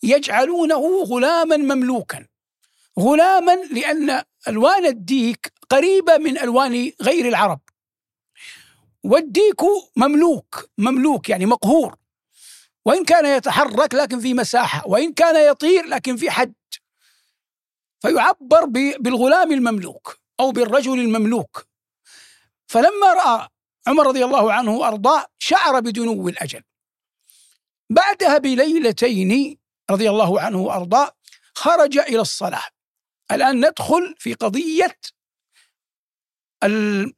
يجعلونه 0.03 1.03
غلاما 1.03 1.57
مملوكا. 1.57 2.27
غلاما 2.99 3.55
لأن 3.55 4.23
ألوان 4.47 4.85
الديك 4.85 5.53
قريبة 5.69 6.17
من 6.17 6.37
ألوان 6.37 6.91
غير 7.01 7.27
العرب. 7.27 7.59
والديك 9.03 9.61
مملوك 9.95 10.69
مملوك 10.77 11.29
يعني 11.29 11.45
مقهور. 11.45 11.95
وإن 12.85 13.05
كان 13.05 13.25
يتحرك 13.37 13.93
لكن 13.95 14.19
في 14.19 14.33
مساحة 14.33 14.87
وإن 14.87 15.13
كان 15.13 15.51
يطير 15.51 15.85
لكن 15.85 16.15
في 16.17 16.31
حد. 16.31 16.53
فيعبر 18.01 18.65
بالغلام 18.99 19.51
المملوك 19.51 20.19
أو 20.39 20.51
بالرجل 20.51 20.99
المملوك. 20.99 21.67
فلما 22.67 23.13
رأى 23.13 23.47
عمر 23.87 24.07
رضي 24.07 24.25
الله 24.25 24.53
عنه 24.53 24.71
وأرضاه 24.75 25.25
شعر 25.39 25.79
بدنو 25.79 26.29
الأجل. 26.29 26.63
بعدها 27.89 28.37
بليلتين 28.37 29.57
رضي 29.91 30.09
الله 30.09 30.41
عنه 30.41 30.61
وأرضاه 30.61 31.11
خرج 31.55 31.97
إلى 31.97 32.21
الصلاة. 32.21 32.63
الآن 33.31 33.65
ندخل 33.65 34.15
في 34.17 34.33
قضية 34.33 34.97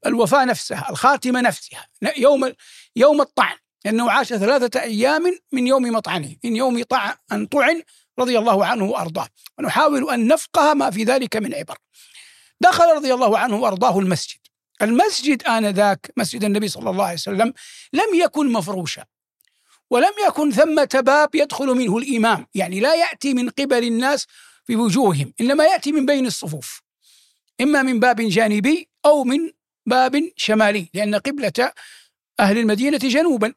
الوفاة 0.05 0.45
نفسها 0.45 0.89
الخاتمة 0.89 1.41
نفسها 1.41 1.87
يوم 2.17 2.53
يوم 2.95 3.21
الطعن 3.21 3.55
لأنه 3.85 4.11
عاش 4.11 4.27
ثلاثة 4.27 4.81
أيام 4.81 5.39
من 5.51 5.67
يوم 5.67 5.83
مطعنه 5.83 6.35
من 6.43 6.55
يوم 6.55 6.83
طعن 6.83 7.15
أن 7.31 7.45
طعن 7.45 7.81
رضي 8.19 8.39
الله 8.39 8.65
عنه 8.65 8.85
وأرضاه. 8.85 9.27
ونحاول 9.59 10.09
أن 10.09 10.27
نفقه 10.27 10.73
ما 10.73 10.91
في 10.91 11.03
ذلك 11.03 11.35
من 11.35 11.53
عبر. 11.53 11.77
دخل 12.61 12.85
رضي 12.95 13.13
الله 13.13 13.37
عنه 13.37 13.55
وأرضاه 13.55 13.99
المسجد. 13.99 14.39
المسجد 14.81 15.43
آنذاك 15.43 16.13
مسجد 16.17 16.43
النبي 16.43 16.67
صلى 16.67 16.89
الله 16.89 17.03
عليه 17.03 17.13
وسلم 17.13 17.53
لم 17.93 18.15
يكن 18.15 18.51
مفروشا. 18.51 19.05
ولم 19.89 20.13
يكن 20.27 20.51
ثمة 20.51 21.01
باب 21.05 21.35
يدخل 21.35 21.65
منه 21.65 21.97
الإمام. 21.97 22.47
يعني 22.55 22.79
لا 22.79 22.95
يأتي 22.95 23.33
من 23.33 23.49
قبل 23.49 23.83
الناس 23.83 24.27
في 24.65 24.75
وجوههم 24.75 25.33
إنما 25.41 25.63
يأتي 25.65 25.91
من 25.91 26.05
بين 26.05 26.25
الصفوف 26.25 26.81
إما 27.61 27.81
من 27.81 27.99
باب 27.99 28.21
جانبي 28.21 28.89
أو 29.05 29.23
من 29.23 29.51
باب 29.85 30.31
شمالي 30.35 30.89
لأن 30.93 31.15
قبلة 31.15 31.71
أهل 32.39 32.57
المدينة 32.57 32.97
جنوبا. 32.97 33.53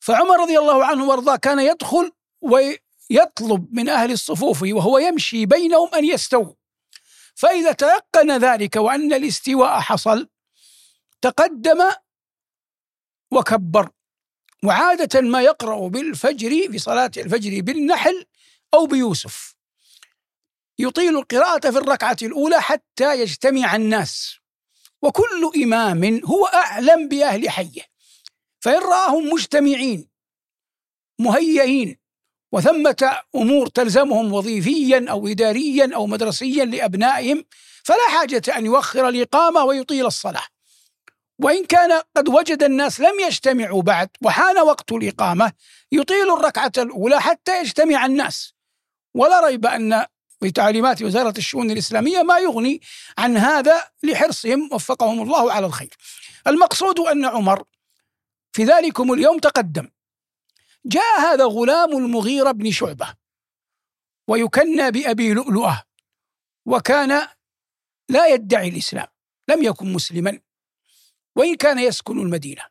فعمر 0.00 0.40
رضي 0.40 0.58
الله 0.58 0.84
عنه 0.84 1.04
وأرضاه 1.04 1.36
كان 1.36 1.58
يدخل 1.60 2.12
ويطلب 2.40 3.68
من 3.72 3.88
أهل 3.88 4.12
الصفوف 4.12 4.62
وهو 4.62 4.98
يمشي 4.98 5.46
بينهم 5.46 5.94
أن 5.94 6.04
يستووا. 6.04 6.54
فإذا 7.34 7.72
تيقن 7.72 8.38
ذلك 8.38 8.76
وأن 8.76 9.12
الاستواء 9.12 9.80
حصل 9.80 10.28
تقدم 11.22 11.90
وكبر. 13.30 13.90
وعادة 14.64 15.20
ما 15.20 15.42
يقرأ 15.42 15.88
بالفجر 15.88 16.72
في 16.72 16.78
صلاة 16.78 17.10
الفجر 17.16 17.60
بالنحل 17.60 18.24
أو 18.74 18.86
بيوسف. 18.86 19.56
يطيل 20.78 21.18
القراءة 21.18 21.70
في 21.70 21.78
الركعة 21.78 22.16
الأولى 22.22 22.62
حتى 22.62 23.20
يجتمع 23.20 23.76
الناس. 23.76 24.36
وكل 25.02 25.50
إمام 25.62 26.20
هو 26.24 26.46
أعلم 26.46 27.08
بأهل 27.08 27.50
حيه. 27.50 27.82
فإن 28.60 28.78
رآهم 28.82 29.30
مجتمعين 29.32 30.08
مهيئين 31.18 31.98
وثمة 32.52 33.20
أمور 33.34 33.66
تلزمهم 33.66 34.32
وظيفيا 34.32 35.06
أو 35.10 35.28
إداريا 35.28 35.90
أو 35.94 36.06
مدرسيا 36.06 36.64
لأبنائهم 36.64 37.44
فلا 37.84 38.08
حاجة 38.08 38.42
أن 38.56 38.66
يؤخر 38.66 39.08
الإقامة 39.08 39.64
ويطيل 39.64 40.06
الصلاة. 40.06 40.44
وإن 41.38 41.64
كان 41.64 42.02
قد 42.16 42.28
وجد 42.28 42.62
الناس 42.62 43.00
لم 43.00 43.20
يجتمعوا 43.20 43.82
بعد 43.82 44.08
وحان 44.22 44.58
وقت 44.58 44.92
الإقامة 44.92 45.52
يطيل 45.92 46.32
الركعة 46.32 46.72
الأولى 46.78 47.20
حتى 47.20 47.60
يجتمع 47.60 48.06
الناس. 48.06 48.54
ولا 49.16 49.46
ريب 49.46 49.66
أن 49.66 50.06
في 50.40 50.50
تعليمات 50.50 51.02
وزارة 51.02 51.34
الشؤون 51.38 51.70
الإسلامية 51.70 52.22
ما 52.22 52.38
يغني 52.38 52.80
عن 53.18 53.36
هذا 53.36 53.90
لحرصهم 54.02 54.68
وفقهم 54.72 55.22
الله 55.22 55.52
على 55.52 55.66
الخير. 55.66 55.96
المقصود 56.46 57.00
أن 57.00 57.24
عمر 57.24 57.64
في 58.52 58.64
ذلكم 58.64 59.12
اليوم 59.12 59.38
تقدم. 59.38 59.88
جاء 60.86 61.20
هذا 61.20 61.44
غلام 61.44 61.96
المغيرة 61.96 62.50
بن 62.50 62.70
شعبة 62.70 63.14
ويكنى 64.28 64.90
بأبي 64.90 65.34
لؤلؤة 65.34 65.82
وكان 66.66 67.28
لا 68.08 68.26
يدعي 68.26 68.68
الإسلام 68.68 69.06
لم 69.48 69.62
يكن 69.62 69.92
مسلما. 69.92 70.40
وإن 71.36 71.56
كان 71.56 71.78
يسكن 71.78 72.18
المدينة 72.18 72.62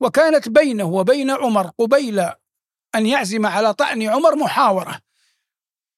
وكانت 0.00 0.48
بينه 0.48 0.84
وبين 0.84 1.30
عمر 1.30 1.70
قبيل 1.78 2.20
أن 2.94 3.06
يعزم 3.06 3.46
على 3.46 3.74
طعن 3.74 4.02
عمر 4.02 4.36
محاورة 4.36 5.00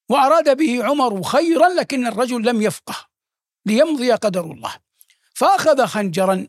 وأراد 0.08 0.56
به 0.56 0.84
عمر 0.84 1.23
خيرا 1.23 1.68
لكن 1.68 2.06
الرجل 2.06 2.42
لم 2.46 2.62
يفقه 2.62 3.08
ليمضي 3.66 4.12
قدر 4.12 4.44
الله. 4.44 4.76
فأخذ 5.34 5.87
خنجرا 5.87 6.49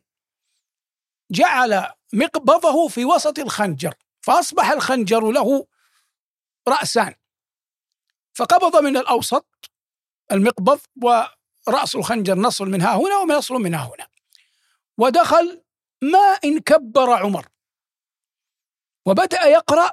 جعل 1.31 1.91
مقبضه 2.13 2.87
في 2.87 3.05
وسط 3.05 3.39
الخنجر 3.39 3.93
فأصبح 4.21 4.71
الخنجر 4.71 5.31
له 5.31 5.67
رأسان. 6.67 7.15
فقبض 8.33 8.75
من 8.83 8.97
الأوسط 8.97 9.45
المقبض 10.31 10.79
ورأس 11.03 11.95
الخنجر 11.95 12.35
نصل 12.35 12.65
من 12.65 12.81
ها 12.81 12.95
هنا 12.95 13.17
ونصل 13.17 13.53
من 13.53 13.73
ها 13.73 13.91
هنا. 13.95 14.07
ودخل 14.97 15.61
ما 16.01 16.39
إن 16.43 16.59
كبر 16.59 17.13
عمر. 17.13 17.47
وبدأ 19.05 19.43
يقرأ 19.45 19.91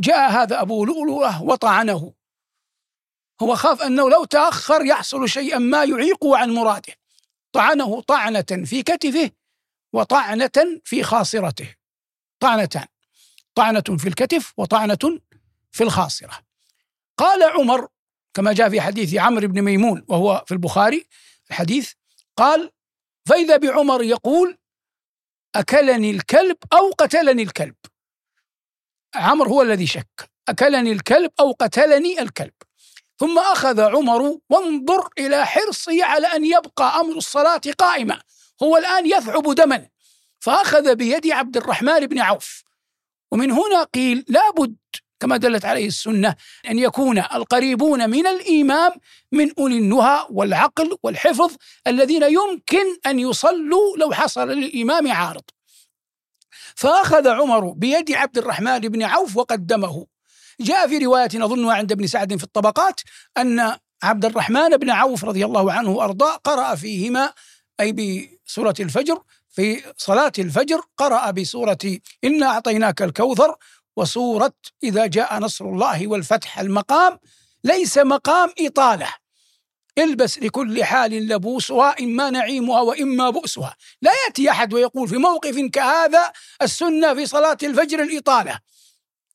جاء 0.00 0.30
هذا 0.30 0.60
أبو 0.60 0.84
لؤلؤة 0.84 1.42
وطعنه. 1.42 2.19
هو 3.42 3.56
خاف 3.56 3.82
أنه 3.82 4.10
لو 4.10 4.24
تأخر 4.24 4.84
يحصل 4.84 5.28
شيئا 5.28 5.58
ما 5.58 5.84
يعيقه 5.84 6.36
عن 6.36 6.50
مراده. 6.50 6.94
طعنه 7.52 8.00
طعنة 8.00 8.64
في 8.64 8.82
كتفه 8.82 9.30
وطعنة 9.92 10.80
في 10.84 11.02
خاصرته. 11.02 11.74
طعنتان. 12.40 12.86
طعنة 13.54 13.96
في 13.98 14.08
الكتف 14.08 14.52
وطعنة 14.56 15.20
في 15.72 15.84
الخاصرة. 15.84 16.38
قال 17.16 17.42
عمر 17.42 17.88
كما 18.34 18.52
جاء 18.52 18.70
في 18.70 18.80
حديث 18.80 19.14
عمرو 19.14 19.48
بن 19.48 19.62
ميمون 19.62 20.04
وهو 20.08 20.44
في 20.46 20.54
البخاري 20.54 21.06
الحديث 21.50 21.92
قال 22.36 22.70
فإذا 23.28 23.56
بعمر 23.56 24.02
يقول 24.02 24.58
أكلني 25.54 26.10
الكلب 26.10 26.56
أو 26.72 26.90
قتلني 26.90 27.42
الكلب. 27.42 27.74
عمر 29.14 29.48
هو 29.48 29.62
الذي 29.62 29.86
شك. 29.86 30.30
أكلني 30.48 30.92
الكلب 30.92 31.30
أو 31.40 31.52
قتلني 31.52 32.22
الكلب. 32.22 32.54
ثم 33.20 33.38
أخذ 33.38 33.80
عمر 33.80 34.38
وانظر 34.50 35.08
إلى 35.18 35.46
حرصه 35.46 36.04
على 36.04 36.26
أن 36.26 36.44
يبقى 36.44 37.00
أمر 37.00 37.16
الصلاة 37.16 37.60
قائمة 37.78 38.20
هو 38.62 38.76
الآن 38.76 39.06
يثعب 39.06 39.54
دما. 39.54 39.88
فأخذ 40.40 40.94
بيد 40.94 41.26
عبد 41.30 41.56
الرحمن 41.56 42.06
بن 42.06 42.18
عوف. 42.18 42.64
ومن 43.32 43.50
هنا 43.50 43.82
قيل 43.82 44.24
لابد 44.28 44.76
كما 45.20 45.36
دلت 45.36 45.64
عليه 45.64 45.86
السنة 45.86 46.34
أن 46.70 46.78
يكون 46.78 47.18
القريبون 47.18 48.10
من 48.10 48.26
الإمام 48.26 48.92
من 49.32 49.52
أولي 49.58 49.78
النهى 49.78 50.26
والعقل 50.30 50.96
والحفظ 51.02 51.56
الذين 51.86 52.22
يمكن 52.22 52.96
أن 53.06 53.18
يصلوا 53.18 53.96
لو 53.96 54.12
حصل 54.12 54.48
للإمام 54.48 55.12
عارض. 55.12 55.42
فأخذ 56.76 57.28
عمر 57.28 57.70
بيد 57.70 58.12
عبد 58.12 58.38
الرحمن 58.38 58.78
بن 58.78 59.02
عوف 59.02 59.36
وقدمه. 59.36 60.06
جاء 60.60 60.88
في 60.88 60.98
رواية 60.98 61.28
نظنها 61.34 61.74
عند 61.74 61.92
ابن 61.92 62.06
سعد 62.06 62.36
في 62.36 62.44
الطبقات 62.44 63.00
أن 63.38 63.76
عبد 64.02 64.24
الرحمن 64.24 64.68
بن 64.68 64.90
عوف 64.90 65.24
رضي 65.24 65.44
الله 65.44 65.72
عنه 65.72 65.90
وأرضاه 65.90 66.36
قرأ 66.36 66.74
فيهما 66.74 67.32
أي 67.80 67.92
بسورة 67.92 68.74
الفجر 68.80 69.22
في 69.50 69.82
صلاة 69.96 70.32
الفجر 70.38 70.80
قرأ 70.96 71.30
بسورة 71.30 71.98
إنا 72.24 72.46
أعطيناك 72.46 73.02
الكوثر 73.02 73.56
وسورة 73.96 74.52
إذا 74.82 75.06
جاء 75.06 75.38
نصر 75.38 75.64
الله 75.64 76.06
والفتح 76.06 76.58
المقام 76.58 77.18
ليس 77.64 77.98
مقام 77.98 78.50
إطالة. 78.60 79.14
البس 79.98 80.38
لكل 80.38 80.84
حال 80.84 81.28
لبوسها 81.28 81.96
إما 82.00 82.30
نعيمها 82.30 82.80
وإما 82.80 83.30
بؤسها. 83.30 83.76
لا 84.02 84.10
يأتي 84.26 84.50
أحد 84.50 84.74
ويقول 84.74 85.08
في 85.08 85.16
موقف 85.16 85.58
كهذا 85.72 86.32
السنة 86.62 87.14
في 87.14 87.26
صلاة 87.26 87.58
الفجر 87.62 88.02
الإطالة. 88.02 88.58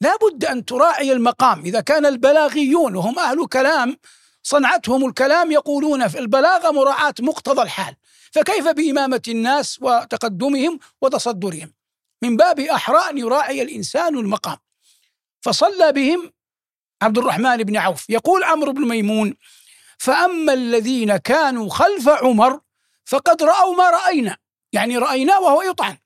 لا 0.02 0.18
بد 0.22 0.46
أن 0.46 0.66
تراعي 0.66 1.12
المقام. 1.12 1.62
إذا 1.66 1.82
كان 1.82 2.06
البلاغيون 2.06 2.96
وهم 2.96 3.20
أهل 3.20 3.48
كلام 3.48 3.98
صنعتهم 4.44 5.06
الكلام 5.06 5.52
يقولون 5.52 6.08
في 6.08 6.20
البلاغة 6.20 6.72
مراعاة 6.72 7.14
مقتضى 7.20 7.62
الحال. 7.62 7.96
فكيف 8.32 8.68
بإمامة 8.68 9.22
الناس 9.28 9.80
وتقدمهم 9.82 10.80
وتصدرهم؟ 11.02 11.74
من 12.22 12.38
باب 12.38 12.60
أحرى 12.60 13.10
أن 13.10 13.18
يراعي 13.18 13.62
الإنسان 13.62 14.18
المقام. 14.18 14.58
فصلى 15.42 15.92
بهم 15.92 16.34
عبد 17.02 17.18
الرحمن 17.18 17.58
بن 17.58 17.78
عوف. 17.78 18.10
يقول 18.10 18.44
عمرو 18.44 18.72
بن 18.72 18.88
ميمون 18.88 19.36
فأما 19.98 20.54
الذين 20.54 21.18
كانوا 21.18 21.70
خلف 21.70 22.10
عمر 22.10 22.60
فقد 23.06 23.44
رأوا 23.44 23.76
ما 23.76 23.90
رأينا. 23.90 24.38
يعني 24.74 24.98
رأيناه 24.98 25.42
وهو 25.42 25.62
يطعن. 25.62 25.98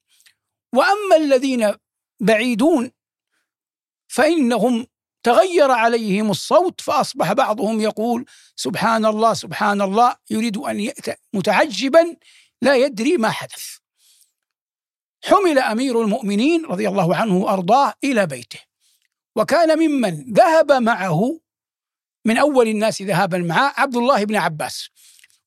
وأما 0.74 1.16
الذين 1.18 1.74
بعيدون 2.20 2.92
فإنهم 4.10 4.88
تغير 5.24 5.72
عليهم 5.72 6.32
الصوت 6.32 6.82
فأصبح 6.82 7.34
بعضهم 7.34 7.82
يقول 7.82 8.26
سبحان 8.56 9.06
الله 9.06 9.34
سبحان 9.34 9.82
الله 9.82 10.16
يريد 10.30 10.58
أن 10.58 10.80
يأتي 10.80 11.16
متعجبا 11.34 12.16
لا 12.62 12.76
يدري 12.76 13.18
ما 13.18 13.30
حدث. 13.30 13.64
حمل 15.26 15.60
أمير 15.60 16.02
المؤمنين 16.02 16.66
رضي 16.66 16.90
الله 16.90 17.16
عنه 17.16 17.38
وأرضاه 17.38 17.94
إلى 18.04 18.26
بيته. 18.26 18.60
وكان 19.36 19.80
ممن 19.80 20.34
ذهب 20.34 20.72
معه 20.72 21.40
من 22.26 22.38
أول 22.38 22.68
الناس 22.68 23.02
ذهابا 23.02 23.38
معه 23.38 23.74
عبد 23.78 23.96
الله 23.96 24.24
بن 24.24 24.36
عباس. 24.36 24.90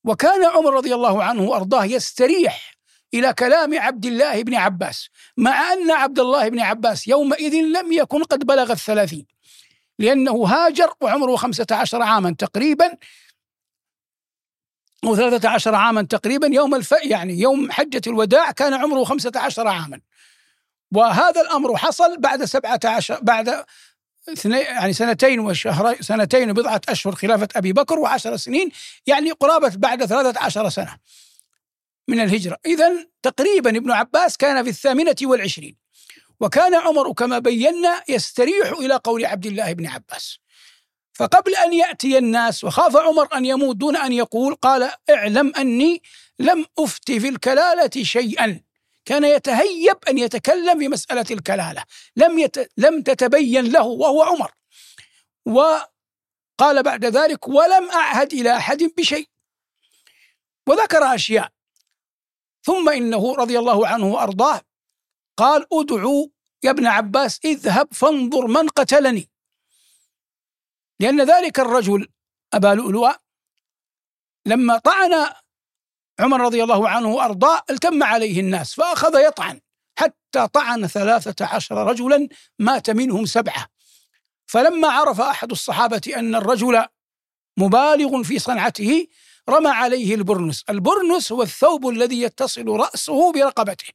وكان 0.05 0.45
عمر 0.45 0.75
رضي 0.75 0.95
الله 0.95 1.25
عنه 1.25 1.43
وأرضاه 1.43 1.85
يستريح 1.85 2.72
إلى 3.15 3.33
كلام 3.33 3.79
عبد 3.79 4.07
الله 4.07 4.43
بن 4.43 4.55
عباس. 4.55 5.09
مع 5.37 5.73
أن 5.73 5.91
عبد 5.91 6.19
الله 6.19 6.49
بن 6.49 6.61
عباس 6.61 7.09
يومئذ 7.09 7.55
لم 7.55 7.93
يكن 7.93 8.23
قد 8.23 8.47
بلغ 8.47 8.73
الثلاثين 8.73 9.27
لأنه 9.99 10.33
هاجر 10.47 10.93
وعمره 11.01 11.37
خمسة 11.37 11.67
عشر 11.71 12.03
عاما 12.03 12.35
تقريبا. 12.39 12.97
أو 15.05 15.17
ثلاثة 15.17 15.49
عشر 15.49 15.75
عاما 15.75 16.03
تقريبا 16.03 16.47
يوم 16.47 16.75
الف 16.75 16.95
يعني 17.05 17.41
يوم 17.41 17.71
حجة 17.71 18.03
الوداع 18.07 18.51
كان 18.51 18.75
عمره 18.75 19.05
خمسة 19.05 19.33
عشر 19.37 19.69
عاما. 19.69 20.01
وهذا 20.93 21.41
الأمر 21.41 21.77
حصل 21.77 22.21
بعد 22.21 22.45
سبعة 22.45 22.81
عشر 22.85 23.19
بعد 23.23 23.65
يعني 24.45 24.93
سنتين 24.93 25.41
وشهر 25.41 25.97
سنتين 26.01 26.51
وبضعة 26.51 26.81
أشهر 26.89 27.15
خلافة 27.15 27.49
أبي 27.57 27.73
بكر 27.73 27.99
وعشر 27.99 28.37
سنين 28.37 28.71
يعني 29.07 29.31
قرابة 29.31 29.73
بعد 29.77 30.05
ثلاثة 30.05 30.41
عشر 30.41 30.69
سنة. 30.69 30.97
من 32.09 32.21
الهجرة. 32.21 32.59
إذا 32.67 33.07
تقريبا 33.23 33.71
ابن 33.71 33.91
عباس 33.91 34.37
كان 34.37 34.65
في 34.65 34.71
الثامنة 34.71 35.17
والعشرين. 35.23 35.77
وكان 36.41 36.75
عمر 36.75 37.13
كما 37.13 37.39
بينا 37.39 38.03
يستريح 38.09 38.71
إلى 38.71 39.01
قول 39.05 39.25
عبد 39.25 39.47
الله 39.47 39.73
بن 39.73 39.87
عباس. 39.87 40.39
فقبل 41.15 41.55
أن 41.57 41.73
يأتي 41.73 42.19
الناس 42.19 42.65
وخاف 42.65 42.97
عمر 42.97 43.37
أن 43.37 43.45
يموت 43.45 43.77
دون 43.77 43.97
أن 43.97 44.13
يقول 44.13 44.55
قال 44.55 44.91
اعلم 45.11 45.53
أني 45.57 46.03
لم 46.39 46.67
أفتي 46.79 47.21
في 47.21 47.29
الكلالة 47.29 48.03
شيئا. 48.03 48.61
كان 49.05 49.25
يتهيب 49.25 49.97
أن 50.09 50.19
يتكلم 50.19 50.79
في 50.79 50.89
مسألة 50.89 51.27
الكلالة. 51.31 51.85
لم, 52.17 52.39
يت... 52.39 52.71
لم 52.77 53.03
تتبين 53.03 53.73
له 53.73 53.83
وهو 53.83 54.23
عمر. 54.23 54.53
وقال 55.47 56.83
بعد 56.83 57.05
ذلك 57.05 57.49
ولم 57.49 57.91
أعهد 57.91 58.33
إلى 58.33 58.57
أحد 58.57 58.83
بشيء. 58.99 59.29
وذكر 60.67 61.15
أشياء. 61.15 61.49
ثم 62.63 62.89
إنه 62.89 63.35
رضي 63.35 63.59
الله 63.59 63.89
عنه 63.89 64.07
وأرضاه 64.07 64.61
قال 65.37 65.67
ادعوا 65.73 66.27
يا 66.63 66.71
ابن 66.71 66.87
عباس 66.87 67.41
اذهب 67.45 67.95
فانظر 67.95 68.47
من 68.47 68.69
قتلني. 68.69 69.31
لأن 71.01 71.21
ذلك 71.21 71.61
الرجل 71.61 72.09
أبا 72.55 72.75
لؤلؤة 72.75 73.19
لما 74.47 74.79
طعن 74.79 75.33
عمر 76.21 76.41
رضي 76.41 76.63
الله 76.63 76.89
عنه 76.89 77.09
وأرضاه 77.09 77.63
التم 77.71 78.03
عليه 78.03 78.41
الناس 78.41 78.75
فأخذ 78.75 79.21
يطعن 79.27 79.61
حتى 79.99 80.49
طعن 80.49 80.87
ثلاثة 80.87 81.47
عشر 81.47 81.77
رجلا 81.87 82.29
مات 82.59 82.91
منهم 82.91 83.27
سبعة. 83.27 83.67
فلما 84.47 84.89
عرف 84.89 85.21
أحد 85.21 85.51
الصحابة 85.51 86.13
أن 86.17 86.35
الرجل 86.35 86.85
مبالغ 87.57 88.23
في 88.23 88.39
صنعته 88.39 89.07
رمى 89.49 89.71
عليه 89.71 90.15
البرنس. 90.15 90.65
البرنس 90.71 91.33
هو 91.33 91.43
الثوب 91.43 91.89
الذي 91.89 92.23
يتصل 92.23 92.69
رأسه 92.69 93.33
برقبته 93.33 93.89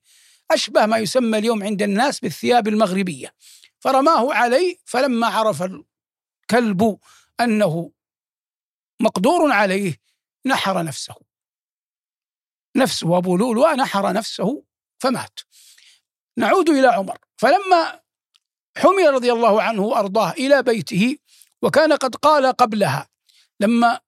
أشبه 0.52 0.86
ما 0.86 0.98
يسمى 0.98 1.38
اليوم 1.38 1.64
عند 1.64 1.82
الناس 1.82 2.20
بالثياب 2.20 2.68
المغربية. 2.68 3.34
فرماه 3.80 4.34
عليه 4.34 4.78
فلما 4.86 5.28
عرف 5.28 5.64
الكلب 5.64 7.00
أنه 7.40 7.92
مقدور 9.00 9.52
عليه 9.52 9.98
نحر 10.46 10.84
نفسه. 10.84 11.16
نفسه 12.76 13.18
أبو 13.18 13.38
لؤلؤة 13.38 13.76
نحر 13.76 14.14
نفسه 14.14 14.64
فمات. 15.00 15.40
نعود 16.38 16.70
إلى 16.70 16.88
عمر. 16.88 17.18
فلما 17.38 18.00
حمل 18.78 19.14
رضي 19.14 19.32
الله 19.32 19.62
عنه 19.62 19.82
وأرضاه 19.82 20.32
إلى 20.32 20.64
بيته 20.64 21.18
وكان 21.62 21.94
قد 21.94 22.16
قال 22.16 22.46
قبلها 22.46 23.10
لما 23.60 24.00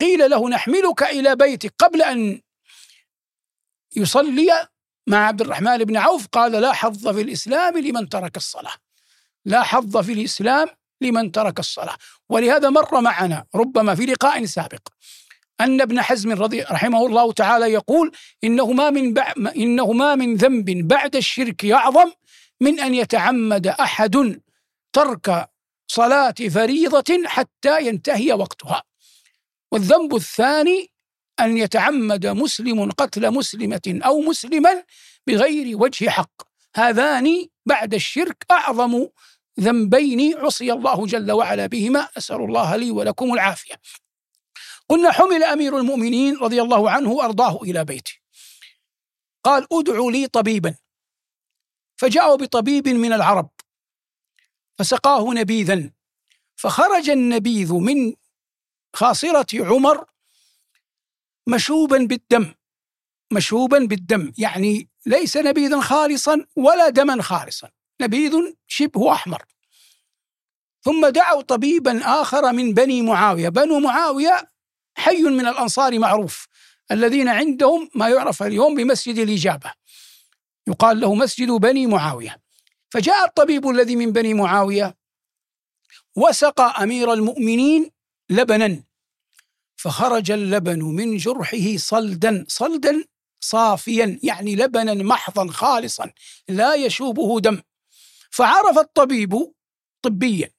قيل 0.00 0.30
له 0.30 0.48
نحملك 0.48 1.02
إلى 1.02 1.36
بيتك. 1.36 1.74
قبل 1.78 2.02
أن 2.02 2.40
يصلي 3.96 4.68
مع 5.06 5.26
عبد 5.26 5.40
الرحمن 5.40 5.78
بن 5.78 5.96
عوف 5.96 6.26
قال 6.26 6.52
لا 6.52 6.72
حظ 6.72 7.08
في 7.08 7.20
الإسلام 7.20 7.78
لمن 7.78 8.08
ترك 8.08 8.36
الصلاة. 8.36 8.74
لا 9.44 9.62
حظ 9.62 9.96
في 9.96 10.12
الإسلام 10.12 10.68
لمن 11.00 11.32
ترك 11.32 11.58
الصلاة. 11.58 11.96
ولهذا 12.28 12.70
مر 12.70 13.00
معنا 13.00 13.46
ربما 13.54 13.94
في 13.94 14.06
لقاء 14.06 14.44
سابق 14.44 14.88
أن 15.60 15.80
ابن 15.80 16.02
حزم 16.02 16.32
رضي 16.32 16.62
رحمه 16.62 17.06
الله 17.06 17.32
تعالى 17.32 17.72
يقول 17.72 18.12
إنه 18.44 18.72
ما 18.72 18.90
من. 18.90 19.18
إنه 19.56 19.92
ما 19.92 20.14
من 20.14 20.34
ذنب 20.34 20.88
بعد 20.88 21.16
الشرك 21.16 21.64
أعظم 21.64 22.12
من 22.60 22.80
أن 22.80 22.94
يتعمد 22.94 23.66
أحد 23.66 24.40
ترك 24.92 25.50
صلاة 25.88 26.34
فريضة 26.54 27.22
حتى 27.26 27.86
ينتهي 27.86 28.32
وقتها. 28.32 28.89
والذنب 29.72 30.14
الثاني 30.14 30.90
أن 31.40 31.56
يتعمد 31.56 32.26
مسلم 32.26 32.90
قتل 32.90 33.30
مسلمة 33.30 34.00
أو 34.04 34.20
مسلما 34.20 34.84
بغير 35.26 35.76
وجه 35.82 36.08
حق. 36.10 36.42
هذان 36.76 37.46
بعد 37.66 37.94
الشرك 37.94 38.46
أعظم 38.50 39.06
ذنبين 39.60 40.38
عصي 40.38 40.72
الله 40.72 41.06
جل 41.06 41.32
وعلا 41.32 41.66
بهما. 41.66 42.08
أسأل 42.18 42.36
الله 42.36 42.76
لي 42.76 42.90
ولكم 42.90 43.32
العافية. 43.32 43.74
قلنا 44.88 45.12
حمل 45.12 45.42
أمير 45.42 45.78
المؤمنين 45.78 46.36
رضي 46.36 46.62
الله 46.62 46.90
عنه 46.90 47.10
وأرضاه 47.10 47.62
إلى 47.62 47.84
بيته. 47.84 48.12
قال 49.44 49.66
ادعوا 49.72 50.12
لي 50.12 50.26
طبيبا. 50.26 50.76
فجاءوا 51.96 52.36
بطبيب 52.36 52.88
من 52.88 53.12
العرب. 53.12 53.50
فسقاه 54.78 55.34
نبيذا. 55.34 55.90
فخرج 56.56 57.10
النبيذ 57.10 57.72
من 57.72 58.14
خاصرة 58.94 59.46
عمر 59.54 60.04
مشوبا 61.46 61.98
بالدم 61.98 62.54
مشوبا 63.32 63.78
بالدم 63.78 64.32
يعني 64.38 64.88
ليس 65.06 65.36
نبيذا 65.36 65.80
خالصا 65.80 66.46
ولا 66.56 66.88
دما 66.88 67.22
خالصا 67.22 67.70
نبيذ 68.00 68.32
شبه 68.66 69.12
أحمر. 69.12 69.44
ثم 70.82 71.06
دعوا 71.06 71.42
طبيبا 71.42 72.00
آخر 72.22 72.52
من 72.52 72.74
بني 72.74 73.02
معاوية. 73.02 73.48
بنو 73.48 73.78
معاوية 73.80 74.50
حي 74.94 75.22
من 75.22 75.46
الأنصار 75.46 75.98
معروف 75.98 76.46
الذين 76.90 77.28
عندهم 77.28 77.90
ما 77.94 78.08
يعرف 78.08 78.42
اليوم 78.42 78.74
بمسجد 78.74 79.18
الإجابة. 79.18 79.72
يقال 80.66 81.00
له 81.00 81.14
مسجد 81.14 81.50
بني 81.50 81.86
معاوية. 81.86 82.40
فجاء 82.90 83.24
الطبيب 83.24 83.68
الذي 83.68 83.96
من 83.96 84.12
بني 84.12 84.34
معاوية 84.34 84.96
وسقى 86.16 86.82
أمير 86.82 87.12
المؤمنين 87.12 87.90
لبنا. 88.30 88.82
فخرج 89.76 90.30
اللبن 90.30 90.82
من 90.82 91.16
جرحه 91.16 91.76
صلدا 91.76 92.44
صلدا 92.48 93.04
صافيا 93.40 94.18
يعني 94.22 94.56
لبنا 94.56 94.94
محضا 94.94 95.52
خالصا 95.52 96.12
لا 96.48 96.74
يشوبه 96.74 97.40
دم. 97.40 97.62
فعرف 98.30 98.78
الطبيب 98.78 99.52
طبيا 100.02 100.50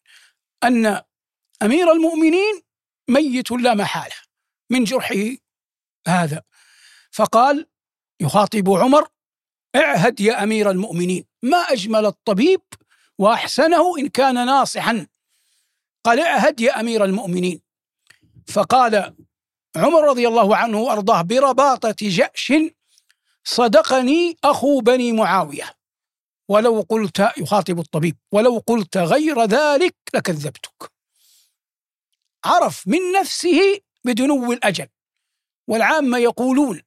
أن 0.64 1.02
أمير 1.62 1.92
المؤمنين 1.92 2.62
ميت 3.08 3.52
لا 3.52 3.74
محالة 3.74 4.16
من 4.70 4.84
جرحه 4.84 5.36
هذا. 6.08 6.44
فقال 7.12 7.68
يخاطب 8.20 8.70
عمر 8.70 9.08
اعهد 9.76 10.20
يا 10.20 10.44
أمير 10.44 10.72
المؤمنين 10.72 11.26
ما 11.44 11.58
أجمل 11.58 12.06
الطبيب 12.06 12.62
وأحسنه 13.18 13.98
إن 14.00 14.10
كان 14.10 14.46
ناصحا. 14.46 15.08
قال 16.04 16.20
اعهد 16.20 16.62
يا 16.62 16.80
أمير 16.80 17.06
المؤمنين. 17.06 17.62
فقال 18.48 19.16
عمر 19.76 20.04
رضي 20.10 20.28
الله 20.28 20.56
عنه 20.56 20.80
وأرضاه 20.80 21.22
برباطة 21.22 21.96
جأش 22.02 22.54
صدقني 23.44 24.38
أخو 24.44 24.80
بني 24.80 25.12
معاوية 25.12 25.76
ولو 26.50 26.86
قلت 26.90 27.32
يخاطب 27.38 27.80
الطبيب 27.80 28.18
ولو 28.32 28.64
قلت 28.68 28.98
غير 28.98 29.44
ذلك 29.44 29.96
لكذبتك. 30.14 30.92
عرف 32.46 32.88
من 32.88 33.12
نفسه 33.20 33.80
بدنو 34.04 34.52
الأجل 34.52 34.88
والعامة 35.68 36.18
يقولون 36.18 36.82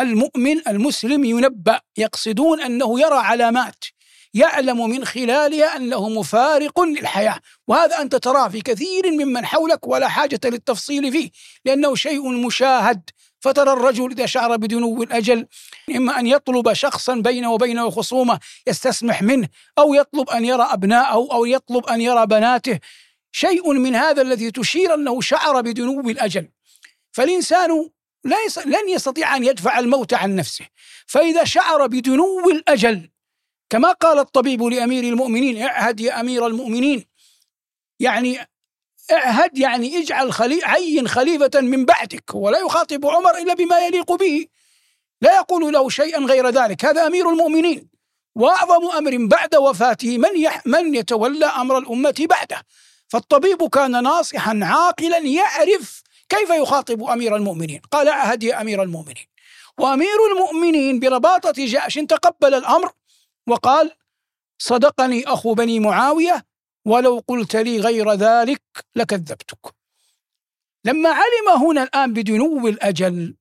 المؤمن 0.00 0.68
المسلم 0.68 1.24
ينبأ 1.24 1.80
يقصدون 1.96 2.60
أنه 2.60 3.00
يرى 3.00 3.18
علامات 3.18 3.84
يعلم 4.34 4.90
من 4.90 5.04
خلالها 5.04 5.76
أنه 5.76 6.08
مفارق 6.08 6.80
للحياة. 6.80 7.40
وهذا 7.68 8.00
أنت 8.00 8.16
تراه 8.16 8.48
في 8.48 8.60
كثير 8.60 9.10
ممن 9.10 9.46
حولك 9.46 9.86
ولا 9.86 10.08
حاجة 10.08 10.40
للتفصيل 10.44 11.12
فيه 11.12 11.30
لأنه 11.64 11.94
شيء 11.94 12.28
مشاهد. 12.46 13.10
فترى 13.40 13.72
الرجل 13.72 14.10
إذا 14.10 14.26
شعر 14.26 14.56
بدنو 14.56 15.02
الأجل 15.02 15.46
إما 15.96 16.20
أن 16.20 16.26
يطلب 16.26 16.72
شخصا 16.72 17.14
بينه 17.14 17.52
وبينه 17.52 17.90
خصومة 17.90 18.40
يستسمح 18.66 19.22
منه 19.22 19.48
أو 19.78 19.94
يطلب 19.94 20.30
أن 20.30 20.44
يرى 20.44 20.68
أبناءه 20.70 21.32
أو 21.32 21.44
يطلب 21.44 21.86
أن 21.86 22.00
يرى 22.00 22.26
بناته. 22.26 22.78
شيء 23.32 23.72
من 23.72 23.94
هذا 23.94 24.22
الذي 24.22 24.50
تشير 24.50 24.94
أنه 24.94 25.20
شعر 25.20 25.60
بدنو 25.60 26.00
الأجل. 26.00 26.48
فالإنسان 27.12 27.90
لا 28.24 28.36
يس... 28.46 28.58
لن 28.58 28.88
يستطيع 28.88 29.36
أن 29.36 29.44
يدفع 29.44 29.78
الموت 29.78 30.14
عن 30.14 30.36
نفسه. 30.36 30.66
فإذا 31.06 31.44
شعر 31.44 31.86
بدنو 31.86 32.50
الأجل 32.50 33.10
كما 33.70 33.92
قال 33.92 34.18
الطبيب 34.18 34.62
لأمير 34.62 35.04
المؤمنين 35.04 35.62
اعهد 35.62 36.00
يا 36.00 36.20
أمير 36.20 36.46
المؤمنين. 36.46 37.04
يعني 38.00 38.38
اعهد 39.12 39.58
يعني 39.58 39.98
اجعل 39.98 40.32
خلي... 40.32 40.60
عين 40.64 41.08
خليفة 41.08 41.60
من 41.60 41.84
بعدك 41.84 42.34
ولا 42.34 42.58
يخاطب 42.58 43.06
عمر 43.06 43.38
إلا 43.38 43.54
بما 43.54 43.78
يليق 43.78 44.12
به. 44.12 44.46
لا 45.20 45.34
يقول 45.36 45.72
له 45.72 45.88
شيئا 45.88 46.20
غير 46.20 46.48
ذلك. 46.48 46.84
هذا 46.84 47.06
أمير 47.06 47.30
المؤمنين. 47.30 47.88
وأعظم 48.34 48.90
أمر 48.98 49.26
بعد 49.26 49.54
وفاته 49.56 50.18
من, 50.18 50.40
يح... 50.40 50.66
من 50.66 50.94
يتولى 50.94 51.46
أمر 51.46 51.78
الأمة 51.78 52.26
بعده. 52.30 52.62
فالطبيب 53.08 53.68
كان 53.68 54.02
ناصحا 54.02 54.60
عاقلا 54.62 55.18
يعرف 55.18 56.02
كيف 56.28 56.50
يخاطب 56.50 57.04
أمير 57.04 57.36
المؤمنين. 57.36 57.80
قال 57.90 58.08
أهد 58.08 58.42
يا 58.42 58.60
أمير 58.60 58.82
المؤمنين. 58.82 59.26
وأمير 59.78 60.16
المؤمنين 60.32 61.00
برباطة 61.00 61.54
جأش 61.56 61.94
تقبل 61.94 62.54
الأمر 62.54 62.92
وقال 63.48 63.96
صدقني 64.58 65.24
أخو 65.26 65.54
بني 65.54 65.80
معاوية 65.80 66.46
ولو 66.84 67.24
قلت 67.28 67.56
لي 67.56 67.80
غير 67.80 68.12
ذلك 68.12 68.62
لكذبتك. 68.96 69.74
لما 70.84 71.08
علم 71.08 71.62
هنا 71.62 71.82
الآن 71.82 72.12
بدنو 72.12 72.68
الأجل 72.68 73.36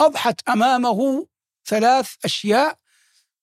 أضحت 0.00 0.48
أمامه 0.48 1.26
ثلاث 1.64 2.14
أشياء. 2.24 2.78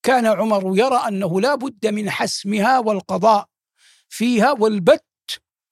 كان 0.03 0.25
عمر 0.25 0.77
يرى 0.77 0.95
أنه 1.07 1.41
لا 1.41 1.55
بد 1.55 1.87
من 1.87 2.09
حسمها 2.09 2.79
والقضاء 2.79 3.49
فيها 4.09 4.51
والبت 4.51 5.05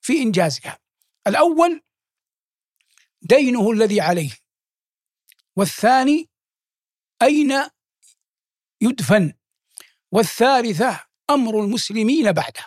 في 0.01 0.21
إنجازها. 0.21 0.79
الأول 1.27 1.81
دينه 3.21 3.71
الذي 3.71 4.01
عليه. 4.01 4.31
والثاني 5.55 6.29
أين 7.21 7.69
يدفن؟ 8.81 9.33
والثالثة 10.11 11.03
أمر 11.29 11.59
المسلمين 11.59 12.31
بعده. 12.31 12.65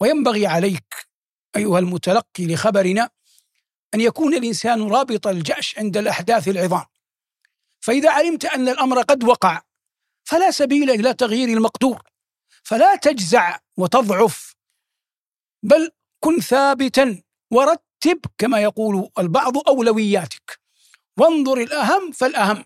وينبغي 0.00 0.46
عليك 0.46 0.94
أيها 1.56 1.78
المتلقي 1.78 2.46
لخبرنا 2.46 3.10
أن 3.94 4.00
يكون 4.00 4.34
الإنسان 4.34 4.88
رابط 4.90 5.26
الجأش 5.26 5.78
عند 5.78 5.96
الأحداث 5.96 6.48
العظام. 6.48 6.84
فإذا 7.80 8.10
علمت 8.10 8.44
أن 8.44 8.68
الأمر 8.68 9.02
قد 9.02 9.24
وقع 9.24 9.62
فلا 10.24 10.50
سبيل 10.50 10.90
إلى 10.90 11.14
تغيير 11.14 11.48
المقدور 11.48 12.02
فلا 12.62 12.96
تجزع 12.96 13.58
وتضعف 13.76 14.54
بل 15.62 15.90
كن 16.20 16.40
ثابتا 16.40 17.22
ورتب 17.50 18.20
كما 18.38 18.60
يقول 18.62 19.10
البعض 19.18 19.68
أولوياتك. 19.68 20.60
وانظر 21.18 21.60
الأهم 21.60 22.12
فالأهم. 22.12 22.64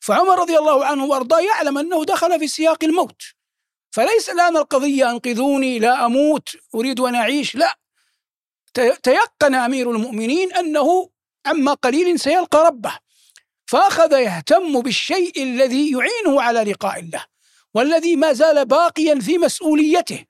فعمر 0.00 0.38
رضي 0.38 0.58
الله 0.58 0.84
عنه 0.86 1.04
وأرضاه 1.04 1.40
يعلم 1.40 1.78
أنه 1.78 2.04
دخل 2.04 2.38
في 2.38 2.48
سياق 2.48 2.84
الموت. 2.84 3.22
فليس 3.90 4.30
الآن 4.30 4.56
القضية 4.56 5.10
أنقذوني 5.10 5.78
لا 5.78 6.06
أموت 6.06 6.48
أريد 6.74 7.00
أن 7.00 7.14
أعيش 7.14 7.54
لا. 7.54 7.78
تيقن 9.02 9.54
أمير 9.54 9.90
المؤمنين 9.90 10.52
أنه 10.52 11.10
عما 11.46 11.74
قليل 11.74 12.20
سيلقى 12.20 12.66
ربه. 12.66 12.98
فأخذ 13.66 14.12
يهتم 14.12 14.80
بالشيء 14.80 15.42
الذي 15.42 15.92
يعينه 15.92 16.42
على 16.42 16.62
لقاء 16.72 17.00
الله 17.00 17.24
والذي 17.74 18.16
ما 18.16 18.32
زال 18.32 18.64
باقيا 18.64 19.20
في 19.20 19.38
مسؤوليته 19.38 20.24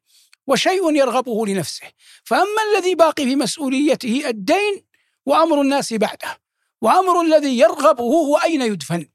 وشيء 0.46 0.96
يرغبه 0.96 1.46
لنفسه. 1.46 1.87
فأما 2.24 2.62
الذي 2.72 2.94
باقي 2.94 3.24
في 3.24 3.37
مسؤوليته 3.37 4.22
الدين 4.29 4.87
وأمر 5.26 5.61
الناس 5.61 5.92
بعده 5.92 6.40
وأمر 6.81 7.20
الذي 7.20 7.59
يرغبه 7.59 8.05
هو 8.05 8.37
أين 8.37 8.62
يدفن. 8.62 9.09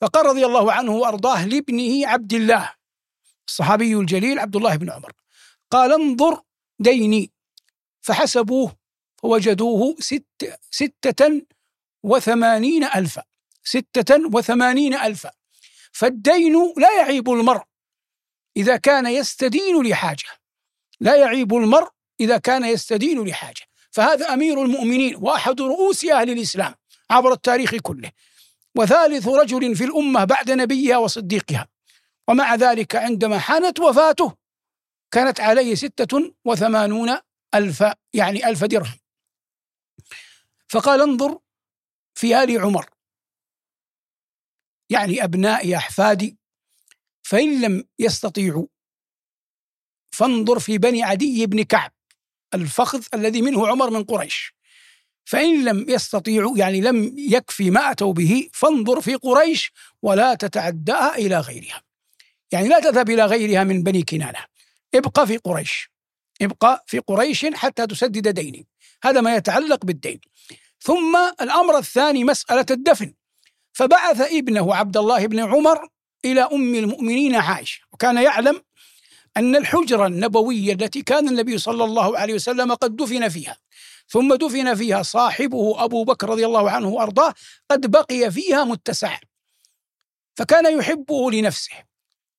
فقال 0.00 0.26
رضي 0.26 0.46
الله 0.46 0.72
عنه 0.72 0.92
وأرضاه 0.92 1.46
لابنه 1.46 2.08
عبد 2.08 2.32
الله 2.32 2.72
الصحابي 3.48 3.94
الجليل 3.94 4.38
عبد 4.38 4.56
الله 4.56 4.76
بن 4.76 4.90
عمر. 4.90 5.12
قال 5.70 5.92
انظر 5.92 6.42
ديني. 6.78 7.30
فحسبوه 8.00 8.76
فوجدوه 9.16 9.96
ست 9.98 10.58
ستة 10.70 11.42
وثمانين 12.02 12.84
ألفا. 12.84 13.22
ستة 13.64 14.36
وثمانين 14.36 14.94
ألفا. 14.94 15.30
فالدين 15.92 16.72
لا 16.76 16.98
يعيب 16.98 17.30
المرء 17.30 17.62
إذا 18.56 18.76
كان 18.76 19.06
يستدين 19.06 19.82
لحاجة. 19.82 20.28
لا 21.00 21.16
يعيب 21.16 21.54
المرء 21.54 21.88
إذا 22.20 22.38
كان 22.38 22.64
يستدين 22.64 23.24
لحاجة. 23.24 23.62
فهذا 23.90 24.34
أمير 24.34 24.62
المؤمنين 24.62 25.16
وأحد 25.16 25.60
رؤوس 25.60 26.04
أهل 26.04 26.30
الإسلام 26.30 26.74
عبر 27.10 27.32
التاريخ 27.32 27.74
كله. 27.74 28.10
وثالث 28.76 29.28
رجل 29.28 29.76
في 29.76 29.84
الأمة 29.84 30.24
بعد 30.24 30.50
نبيها 30.50 30.96
وصديقها. 30.96 31.68
ومع 32.28 32.54
ذلك 32.54 32.96
عندما 32.96 33.38
حانت 33.38 33.80
وفاته 33.80 34.36
كانت 35.10 35.40
عليه 35.40 35.74
ستة 35.74 36.34
وثمانون 36.44 37.18
ألف 37.54 37.84
يعني 38.14 38.48
ألف 38.48 38.64
درهم. 38.64 38.98
فقال 40.68 41.00
انظر 41.00 41.38
في 42.14 42.42
آل 42.42 42.60
عمر. 42.60 42.90
يعني 44.90 45.24
أبنائي 45.24 45.76
أحفادي 45.76 46.38
فإن 47.22 47.60
لم 47.60 47.84
يستطيعوا 47.98 48.66
فانظر 50.12 50.58
في 50.58 50.78
بني 50.78 51.02
عدي 51.02 51.46
بن 51.46 51.62
كعب 51.62 51.92
الفخذ 52.54 53.04
الذي 53.14 53.42
منه 53.42 53.68
عمر 53.68 53.90
من 53.90 54.04
قريش. 54.04 54.53
فإن 55.24 55.64
لم 55.64 55.86
يستطيعوا 55.88 56.58
يعني 56.58 56.80
لم 56.80 57.14
يكفي 57.18 57.70
ما 57.70 57.90
أتوا 57.90 58.12
به 58.12 58.48
فانظر 58.52 59.00
في 59.00 59.14
قريش 59.14 59.72
ولا 60.02 60.34
تتعداها 60.34 61.16
إلى 61.16 61.40
غيرها. 61.40 61.82
يعني 62.52 62.68
لا 62.68 62.80
تذهب 62.80 63.10
إلى 63.10 63.24
غيرها 63.24 63.64
من 63.64 63.82
بني 63.82 64.02
كنانة. 64.02 64.44
ابقى 64.94 65.26
في 65.26 65.36
قريش. 65.36 65.90
ابقى 66.42 66.84
في 66.86 66.98
قريش 66.98 67.46
حتى 67.46 67.86
تسدد 67.86 68.28
ديني. 68.28 68.66
هذا 69.04 69.20
ما 69.20 69.36
يتعلق 69.36 69.84
بالدين. 69.84 70.20
ثم 70.80 71.16
الأمر 71.40 71.78
الثاني 71.78 72.24
مسألة 72.24 72.66
الدفن. 72.70 73.14
فبعث 73.72 74.20
ابنه 74.20 74.74
عبد 74.74 74.96
الله 74.96 75.26
بن 75.26 75.40
عمر 75.40 75.88
إلى 76.24 76.40
أم 76.40 76.74
المؤمنين 76.74 77.34
عائشة 77.34 77.80
وكان 77.92 78.16
يعلم 78.16 78.62
أن 79.36 79.56
الحجرة 79.56 80.06
النبوية 80.06 80.72
التي 80.72 81.02
كان 81.02 81.28
النبي 81.28 81.58
صلى 81.58 81.84
الله 81.84 82.18
عليه 82.18 82.34
وسلم 82.34 82.74
قد 82.74 82.96
دفن 82.96 83.28
فيها 83.28 83.56
ثم 84.08 84.34
دفن 84.34 84.74
فيها 84.74 85.02
صاحبه 85.02 85.84
أبو 85.84 86.04
بكر 86.04 86.28
رضي 86.28 86.46
الله 86.46 86.70
عنه 86.70 86.88
وأرضاه 86.88 87.34
قد 87.70 87.90
بقي 87.90 88.30
فيها 88.30 88.64
متسعا 88.64 89.20
فكان 90.36 90.78
يحبه 90.78 91.30
لنفسه 91.30 91.72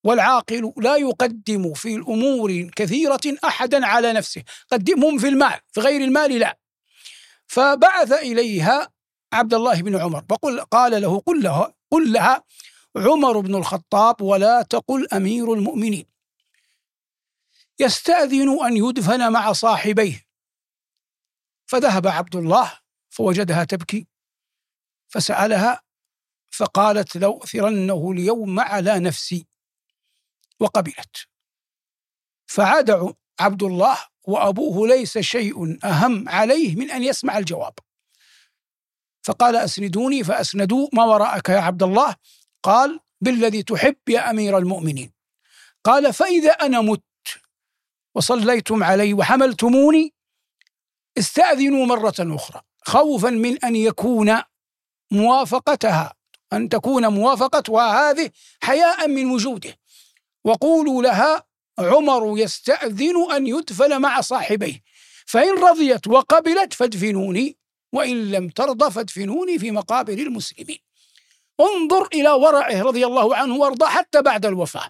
والعاقل 0.03 0.73
لا 0.77 0.95
يقدم 0.95 1.73
في 1.73 1.95
الأمور 1.95 2.69
كثيرة 2.75 3.21
أحدا 3.43 3.85
على 3.85 4.13
نفسه 4.13 4.43
قدمهم 4.71 5.17
في 5.17 5.27
المال 5.27 5.59
في 5.71 5.81
غير 5.81 6.01
المال 6.01 6.39
لا. 6.39 6.57
فبعث 7.47 8.11
إليها 8.11 8.89
عبد 9.33 9.53
الله 9.53 9.81
بن 9.81 9.95
عمر 9.95 10.25
وقل 10.31 10.61
قال 10.61 11.01
له 11.01 11.19
قل 11.19 11.43
لها 11.43 11.73
قل 11.91 12.13
لها 12.13 12.43
عمر 12.95 13.39
بن 13.39 13.55
الخطاب 13.55 14.21
ولا 14.21 14.61
تقل 14.61 15.07
أمير 15.13 15.53
المؤمنين. 15.53 16.05
يستأذن 17.79 18.65
أن 18.65 18.77
يدفن 18.77 19.31
مع 19.31 19.53
صاحبيه. 19.53 20.25
فذهب 21.65 22.07
عبد 22.07 22.35
الله 22.35 22.79
فوجدها 23.09 23.63
تبكي 23.63 24.07
فسألها 25.07 25.81
فقالت 26.49 27.17
لأؤثرنه 27.17 28.11
اليوم 28.11 28.59
على 28.59 28.99
نفسي 28.99 29.47
وقبلت. 30.59 31.27
فعاد 32.47 33.15
عبد 33.39 33.63
الله 33.63 33.97
وأبوه 34.23 34.87
ليس 34.87 35.17
شيء 35.17 35.85
أهم 35.85 36.29
عليه 36.29 36.75
من 36.75 36.91
أن 36.91 37.03
يسمع 37.03 37.37
الجواب. 37.37 37.73
فقال 39.23 39.55
أسندوني 39.55 40.23
فأسندوا 40.23 40.87
ما 40.93 41.03
وراءك 41.05 41.49
يا 41.49 41.59
عبد 41.59 41.83
الله. 41.83 42.15
قال 42.63 42.99
بالذي 43.21 43.63
تحب 43.63 44.09
يا 44.09 44.29
أمير 44.29 44.57
المؤمنين. 44.57 45.13
قال 45.83 46.13
فإذا 46.13 46.51
أنا 46.51 46.81
مت 46.81 47.03
وصليتم 48.15 48.83
علي 48.83 49.13
وحملتموني 49.13 50.14
استأذنوا 51.17 51.85
مرة 51.85 52.15
أخرى 52.19 52.61
خوفا 52.85 53.29
من 53.29 53.65
أن 53.65 53.75
يكون 53.75 54.41
موافقتها 55.11 56.13
أن 56.53 56.69
تكون 56.69 57.07
موافقتها 57.07 58.11
هذه 58.11 58.29
حياء 58.61 59.07
من 59.07 59.31
وجوده. 59.31 59.77
وقولوا 60.43 61.03
لها 61.03 61.43
عمر 61.79 62.37
يستأذن 62.37 63.31
أن 63.31 63.47
يدفن 63.47 64.01
مع 64.01 64.21
صاحبيه 64.21 64.81
فإن 65.25 65.57
رضيت 65.63 66.07
وقبلت 66.07 66.73
فادفنوني 66.73 67.57
وإن 67.93 68.31
لم 68.31 68.49
ترضى 68.49 68.91
فادفنوني 68.91 69.59
في 69.59 69.71
مقابر 69.71 70.13
المسلمين. 70.13 70.79
انظر 71.59 72.07
إلى 72.13 72.29
ورعه 72.29 72.81
رضي 72.81 73.05
الله 73.05 73.35
عنه 73.35 73.55
وارضاه 73.55 73.87
حتى 73.87 74.21
بعد 74.21 74.45
الوفاة. 74.45 74.89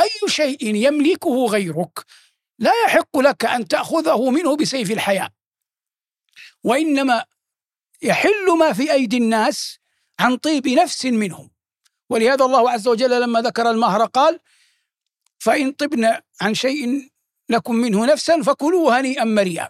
أي 0.00 0.28
شيء 0.28 0.74
يملكه 0.74 1.46
غيرك 1.46 2.04
لا 2.58 2.72
يحق 2.84 3.18
لك 3.18 3.44
أن 3.44 3.68
تأخذه 3.68 4.30
منه 4.30 4.56
بسيف 4.56 4.90
الحياة 4.90 5.30
وإنما 6.64 7.24
يحل 8.02 8.58
ما 8.58 8.72
في 8.72 8.92
أيدي 8.92 9.16
الناس 9.16 9.78
عن 10.20 10.36
طيب 10.36 10.68
نفس 10.68 11.04
منهم. 11.06 11.50
ولهذا 12.10 12.44
الله 12.44 12.70
عز 12.70 12.88
وجل 12.88 13.20
لما 13.20 13.40
ذكر 13.40 13.70
المهر 13.70 14.04
قال 14.04 14.40
فإن 15.38 15.72
طبن 15.72 16.16
عن 16.40 16.54
شيء 16.54 17.10
لكم 17.48 17.74
منه 17.74 18.06
نفسا 18.06 18.42
فكلوا 18.42 19.00
هنيئا 19.00 19.24
مريئا. 19.24 19.68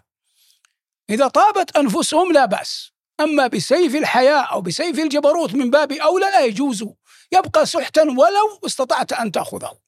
إذا 1.09 1.27
طابت 1.27 1.77
أنفسهم 1.77 2.31
لا 2.31 2.45
بأس 2.45 2.91
أما 3.19 3.47
بسيف 3.47 3.95
الحياة 3.95 4.41
أو 4.41 4.61
بسيف 4.61 4.99
الجبروت 4.99 5.53
من 5.53 5.69
باب 5.69 5.91
أولى 5.91 6.25
لا 6.25 6.45
يجوز 6.45 6.85
يبقى 7.31 7.65
سحتا 7.65 8.03
ولو 8.03 8.59
استطعت 8.65 9.13
أن 9.13 9.31
تأخذه. 9.31 9.79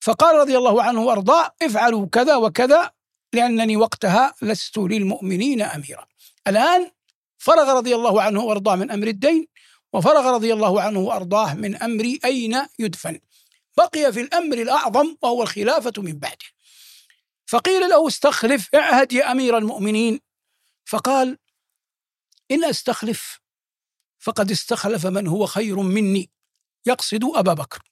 فقال 0.00 0.36
رضي 0.36 0.58
الله 0.58 0.82
عنه 0.82 1.02
وأرضاه 1.02 1.54
افعلوا 1.62 2.06
كذا 2.12 2.36
وكذا 2.36 2.90
لأنني 3.34 3.76
وقتها 3.76 4.34
لست 4.42 4.78
للمؤمنين 4.78 5.62
أميرا. 5.62 6.06
الآن 6.46 6.90
فرغ 7.38 7.76
رضي 7.76 7.94
الله 7.94 8.22
عنه 8.22 8.40
وأرضاه 8.40 8.76
من 8.76 8.90
أمر 8.90 9.06
الدين 9.06 9.46
وفرغ 9.92 10.34
رضي 10.34 10.52
الله 10.52 10.82
عنه 10.82 10.98
وأرضاه 10.98 11.54
من 11.54 11.76
أمر 11.76 12.16
أين 12.24 12.66
يدفن. 12.78 13.20
بقي 13.76 14.12
في 14.12 14.20
الأمر 14.20 14.58
الأعظم 14.58 15.16
وهو 15.22 15.42
الخلافة 15.42 15.92
من 15.98 16.18
بعده. 16.18 16.46
فقيل 17.46 17.88
له 17.88 18.08
استخلف 18.08 18.74
اعهد 18.74 19.12
يا 19.12 19.32
أمير 19.32 19.58
المؤمنين. 19.58 20.20
فقال 20.84 21.38
إن 22.50 22.64
أستخلف 22.64 23.40
فقد 24.18 24.50
استخلف 24.50 25.06
من 25.06 25.26
هو 25.26 25.46
خير 25.46 25.76
مني 25.80 26.30
يقصد 26.86 27.24
أبا 27.24 27.54
بكر. 27.54 27.82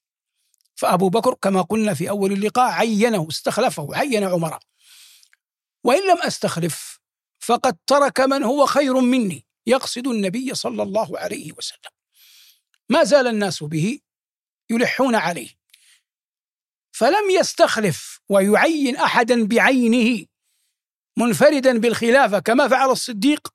فأبو 0.75 1.09
بكر 1.09 1.35
كما 1.35 1.63
قلنا 1.63 1.95
في 1.95 2.11
أول 2.11 2.33
اللقاء 2.33 2.71
عينه 2.71 3.29
استخلفه 3.31 3.89
عين 3.97 4.25
عمر 4.25 4.59
وإن 5.85 6.11
لم 6.11 6.23
أستخلف 6.23 6.99
فقد 7.41 7.77
ترك 7.87 8.21
من 8.21 8.43
هو 8.43 8.67
خير 8.67 9.01
مني 9.01 9.47
يقصد 9.67 10.07
النبي 10.07 10.55
صلى 10.55 10.83
الله 10.83 11.19
عليه 11.19 11.53
وسلم. 11.53 11.91
ما 12.89 13.05
زال 13.05 13.27
الناس 13.27 13.63
به 13.63 14.01
يلحون 14.71 15.15
عليه. 15.15 15.49
فلم 16.93 17.31
يستخلف 17.31 18.21
ويعين 18.29 18.97
أحدا 18.97 19.47
بعينه 19.47 20.27
منفردا 21.17 21.79
بالخلافة 21.79 22.39
كما 22.39 22.69
فعل 22.69 22.91
الصديق 22.91 23.49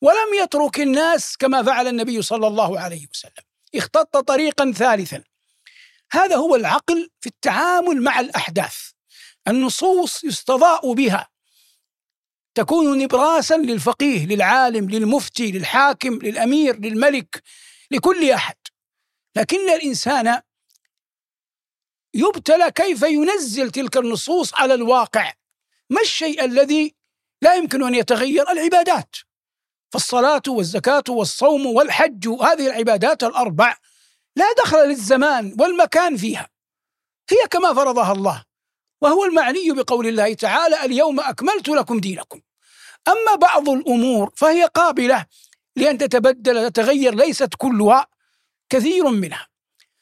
ولم 0.00 0.34
يترك 0.42 0.80
الناس 0.80 1.36
كما 1.36 1.62
فعل 1.62 1.88
النبي 1.88 2.22
صلى 2.22 2.46
الله 2.46 2.80
عليه 2.80 3.06
وسلم. 3.14 3.44
اختط 3.74 4.16
طريقا 4.16 4.72
ثالثا. 4.72 5.24
هذا 6.12 6.36
هو 6.36 6.56
العقل 6.56 7.10
في 7.20 7.26
التعامل 7.26 8.02
مع 8.02 8.20
الأحداث. 8.20 8.76
النصوص 9.48 10.24
يستضاء 10.24 10.92
بها. 10.92 11.28
تكون 12.58 12.98
نبراسا 12.98 13.56
للفقيه 13.56 14.26
للعالم 14.26 14.90
للمفتي 14.90 15.52
للحاكم 15.52 16.14
للأمير 16.14 16.80
للملك 16.80 17.42
لكل 17.90 18.30
أحد. 18.30 18.56
لكن 19.36 19.70
الإنسان 19.70 20.40
يبتلى 22.14 22.70
كيف 22.70 23.02
ينزل 23.02 23.70
تلك 23.70 23.96
النصوص 23.96 24.54
على 24.54 24.74
الواقع؟ 24.74 25.32
ما 25.90 26.00
الشيء 26.00 26.44
الذي 26.44 26.94
لا 27.42 27.54
يمكن 27.54 27.82
أن 27.82 27.94
يتغير؟ 27.94 28.50
العبادات. 28.50 29.16
فالصلاة 29.92 30.42
والزكاة 30.48 31.04
والصوم 31.08 31.66
والحج 31.66 32.28
هذه 32.28 32.66
العبادات 32.66 33.24
الأربع 33.24 33.76
لا 34.36 34.46
دخل 34.64 34.88
للزمان 34.88 35.56
والمكان 35.60 36.16
فيها. 36.16 36.48
هي 37.30 37.48
كما 37.50 37.74
فرضها 37.74 38.12
الله 38.12 38.44
وهو 39.02 39.24
المعني 39.24 39.70
بقول 39.70 40.06
الله 40.06 40.34
تعالى 40.34 40.84
اليوم 40.84 41.20
أكملت 41.20 41.68
لكم 41.68 42.00
دينكم. 42.00 42.40
أما 43.08 43.34
بعض 43.40 43.68
الأمور 43.68 44.32
فهي 44.36 44.64
قابلة 44.64 45.26
لأن 45.76 45.98
تتبدل 45.98 46.70
تتغير 46.70 47.14
ليست 47.14 47.54
كلها 47.58 48.06
كثير 48.68 49.08
منها. 49.08 49.48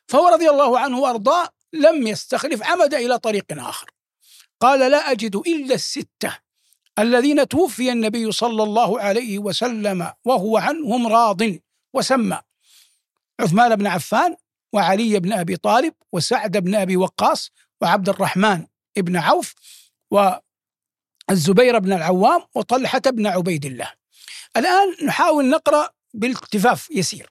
فهو 0.09 0.29
رضي 0.29 0.51
الله 0.51 0.79
عنه 0.79 0.99
وأرضاه 0.99 1.49
لم 1.73 2.07
يستخلف 2.07 2.63
عمد 2.63 2.95
إلى 2.95 3.19
طريق 3.19 3.45
آخر. 3.51 3.91
قال 4.61 4.91
لا 4.91 5.11
أجد 5.11 5.37
إلا 5.37 5.75
الستة 5.75 6.39
الذين 6.99 7.49
توفي 7.49 7.93
النبي 7.93 8.33
صلى 8.33 8.63
الله 8.63 9.01
عليه 9.01 9.39
وسلم 9.39 10.13
وهو 10.25 10.57
عنهم 10.57 11.07
راض 11.07 11.43
وسمى. 11.95 12.41
عثمان 13.41 13.77
بن 13.77 13.87
عفان 13.87 14.37
وعلي 14.73 15.21
بن 15.21 15.33
أبي 15.33 15.57
طالب 15.57 15.95
وسعد 16.13 16.57
بن 16.57 16.75
أبي 16.75 16.97
وقاص 16.97 17.51
وعبد 17.81 18.09
الرحمن 18.09 18.67
بن 18.97 19.17
عوف 19.17 19.55
والزبير 21.29 21.79
بن 21.79 21.93
العوام 21.93 22.43
وطلحة 22.55 22.99
بن 22.99 23.27
عبيد 23.27 23.65
الله. 23.65 23.93
الآن 24.57 25.07
نحاول 25.07 25.51
نقرأ 25.51 25.91
بالتفاف 26.15 26.91
يسير. 26.91 27.31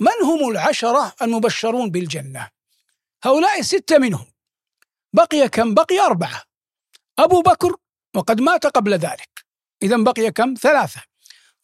من 0.00 0.24
هم 0.24 0.50
العشرة 0.50 1.14
المبشرون 1.22 1.90
بالجنة؟ 1.90 2.50
هؤلاء 3.24 3.62
ستة 3.62 3.98
منهم. 3.98 4.26
بقي 5.12 5.48
كم؟ 5.48 5.74
بقي 5.74 6.00
أربعة. 6.00 6.42
أبو 7.18 7.42
بكر 7.42 7.76
وقد 8.16 8.40
مات 8.40 8.66
قبل 8.66 8.94
ذلك. 8.94 9.44
اذا 9.82 9.96
بقي 9.96 10.30
كم؟ 10.30 10.54
ثلاثة. 10.54 11.02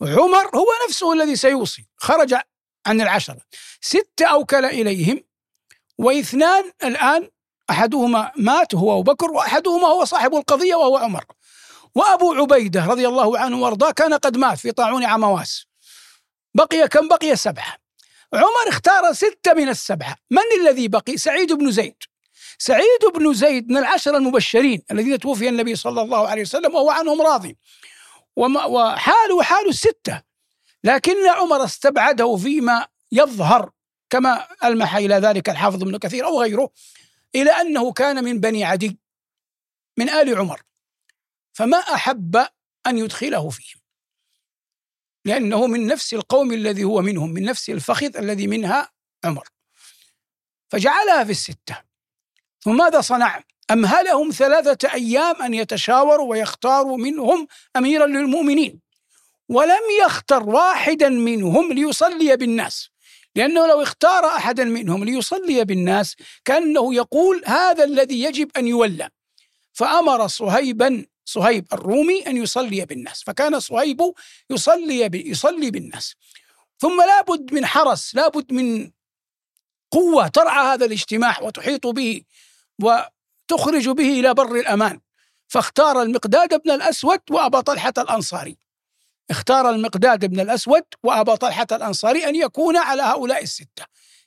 عمر 0.02 0.56
هو 0.56 0.66
نفسه 0.88 1.12
الذي 1.12 1.36
سيوصي 1.36 1.86
خرج 1.96 2.34
عن 2.86 3.00
العشرة 3.00 3.40
ستة 3.80 4.26
أوكل 4.26 4.64
إليهم 4.64 5.24
واثنان 5.98 6.72
الآن 6.84 7.30
أحدهما 7.70 8.32
مات 8.36 8.74
هو 8.74 8.92
أبو 8.92 9.02
بكر 9.12 9.30
وأحدهما 9.30 9.88
هو 9.88 10.04
صاحب 10.04 10.34
القضية 10.34 10.74
وهو 10.74 10.96
عمر. 10.96 11.24
وأبو 11.94 12.34
عبيدة 12.34 12.86
رضي 12.86 13.08
الله 13.08 13.38
عنه 13.38 13.60
وأرضاه 13.60 13.90
كان 13.90 14.14
قد 14.14 14.36
مات 14.36 14.58
في 14.58 14.72
طاعون 14.72 15.04
عمواس. 15.04 15.66
بقي 16.54 16.88
كم؟ 16.88 17.08
بقي 17.08 17.36
سبعة. 17.36 17.76
عمر 18.34 18.68
اختار 18.68 19.12
ستة 19.12 19.54
من 19.54 19.68
السبعة. 19.68 20.16
من 20.30 20.42
الذي 20.60 20.88
بقي؟ 20.88 21.16
سعيد 21.16 21.52
بن 21.52 21.70
زيد. 21.70 21.96
سعيد 22.58 23.00
بن 23.14 23.34
زيد 23.34 23.70
من 23.70 23.76
العشرة 23.76 24.16
المبشرين 24.16 24.82
الذين 24.90 25.18
توفي 25.18 25.48
النبي 25.48 25.76
صلى 25.76 26.02
الله 26.02 26.28
عليه 26.28 26.42
وسلم 26.42 26.74
وهو 26.74 26.90
عنهم 26.90 27.22
راضي. 27.22 27.56
وحاله 28.36 29.42
حال 29.42 29.68
الستة. 29.68 30.22
لكن 30.84 31.28
عمر 31.28 31.64
استبعده 31.64 32.36
فيما 32.36 32.86
يظهر 33.12 33.70
كما 34.10 34.46
ألمح 34.64 34.96
إلى 34.96 35.14
ذلك 35.14 35.48
الحافظ 35.48 35.82
ابن 35.82 35.96
كثير 35.96 36.26
أو 36.26 36.40
غيره 36.40 36.70
إلى 37.34 37.50
أنه 37.50 37.92
كان 37.92 38.24
من 38.24 38.40
بني 38.40 38.64
عدي 38.64 38.98
من 39.96 40.08
آل 40.08 40.38
عمر. 40.38 40.62
فما 41.52 41.78
أحب 41.78 42.36
أن 42.86 42.98
يدخله 42.98 43.50
فيهم. 43.50 43.80
لأنه 45.24 45.66
من 45.66 45.86
نفس 45.86 46.14
القوم 46.14 46.52
الذي 46.52 46.84
هو 46.84 47.02
منهم 47.02 47.30
من 47.30 47.42
نفس 47.42 47.70
الفخذ 47.70 48.16
الذي 48.16 48.46
منها 48.46 48.92
عمر. 49.24 49.48
فجعلها 50.68 51.24
في 51.24 51.30
الستة. 51.30 51.82
ثم 52.60 52.76
ماذا 52.76 53.00
صنع؟ 53.00 53.42
أمهلهم 53.70 54.30
ثلاثة 54.30 54.92
أيام 54.92 55.42
أن 55.42 55.54
يتشاوروا 55.54 56.30
ويختاروا 56.30 56.96
منهم 56.96 57.46
أميرا 57.76 58.06
للمؤمنين؟ 58.06 58.80
ولم 59.48 59.82
يختر 60.04 60.48
واحدا 60.48 61.08
منهم 61.08 61.72
ليصلي 61.72 62.36
بالناس. 62.36 62.90
لأنه 63.36 63.66
لو 63.66 63.82
اختار 63.82 64.26
أحدا 64.26 64.64
منهم 64.64 65.04
ليصلي 65.04 65.64
بالناس 65.64 66.16
كأنه 66.44 66.94
يقول 66.94 67.42
هذا 67.46 67.84
الذي 67.84 68.22
يجب 68.22 68.50
أن 68.56 68.66
يولى. 68.66 69.10
فأمر 69.72 70.26
صهيبا 70.26 71.06
صهيب 71.24 71.66
الرومي 71.72 72.26
أن 72.26 72.36
يصلي 72.36 72.84
بالناس. 72.84 73.22
فكان 73.22 73.60
صهيب 73.60 74.00
يصلي 74.50 75.10
يصلي 75.14 75.70
بالناس. 75.70 76.14
ثم 76.78 77.02
لابد 77.02 77.54
من 77.54 77.66
حرس 77.66 78.14
لابد 78.14 78.52
من 78.52 78.90
قوة 79.90 80.28
ترعى 80.28 80.66
هذا 80.66 80.84
الاجتماع 80.84 81.42
وتحيط 81.42 81.86
به 81.86 82.22
وتخرج 82.82 83.88
به 83.88 84.20
إلى 84.20 84.34
بر 84.34 84.56
الأمان. 84.56 85.00
فاختار 85.48 86.02
المقداد 86.02 86.62
بن 86.62 86.70
الأسود 86.70 87.20
وأبا 87.30 87.60
طلحة 87.60 87.92
الأنصاري. 87.98 88.65
اختار 89.30 89.70
المقداد 89.70 90.24
بن 90.24 90.40
الأسود 90.40 90.82
وأبا 91.02 91.34
طلحة 91.34 91.66
الأنصاري 91.72 92.28
أن 92.28 92.36
يكون 92.36 92.76
على 92.76 93.02
هؤلاء 93.02 93.42
الستة. 93.42 93.84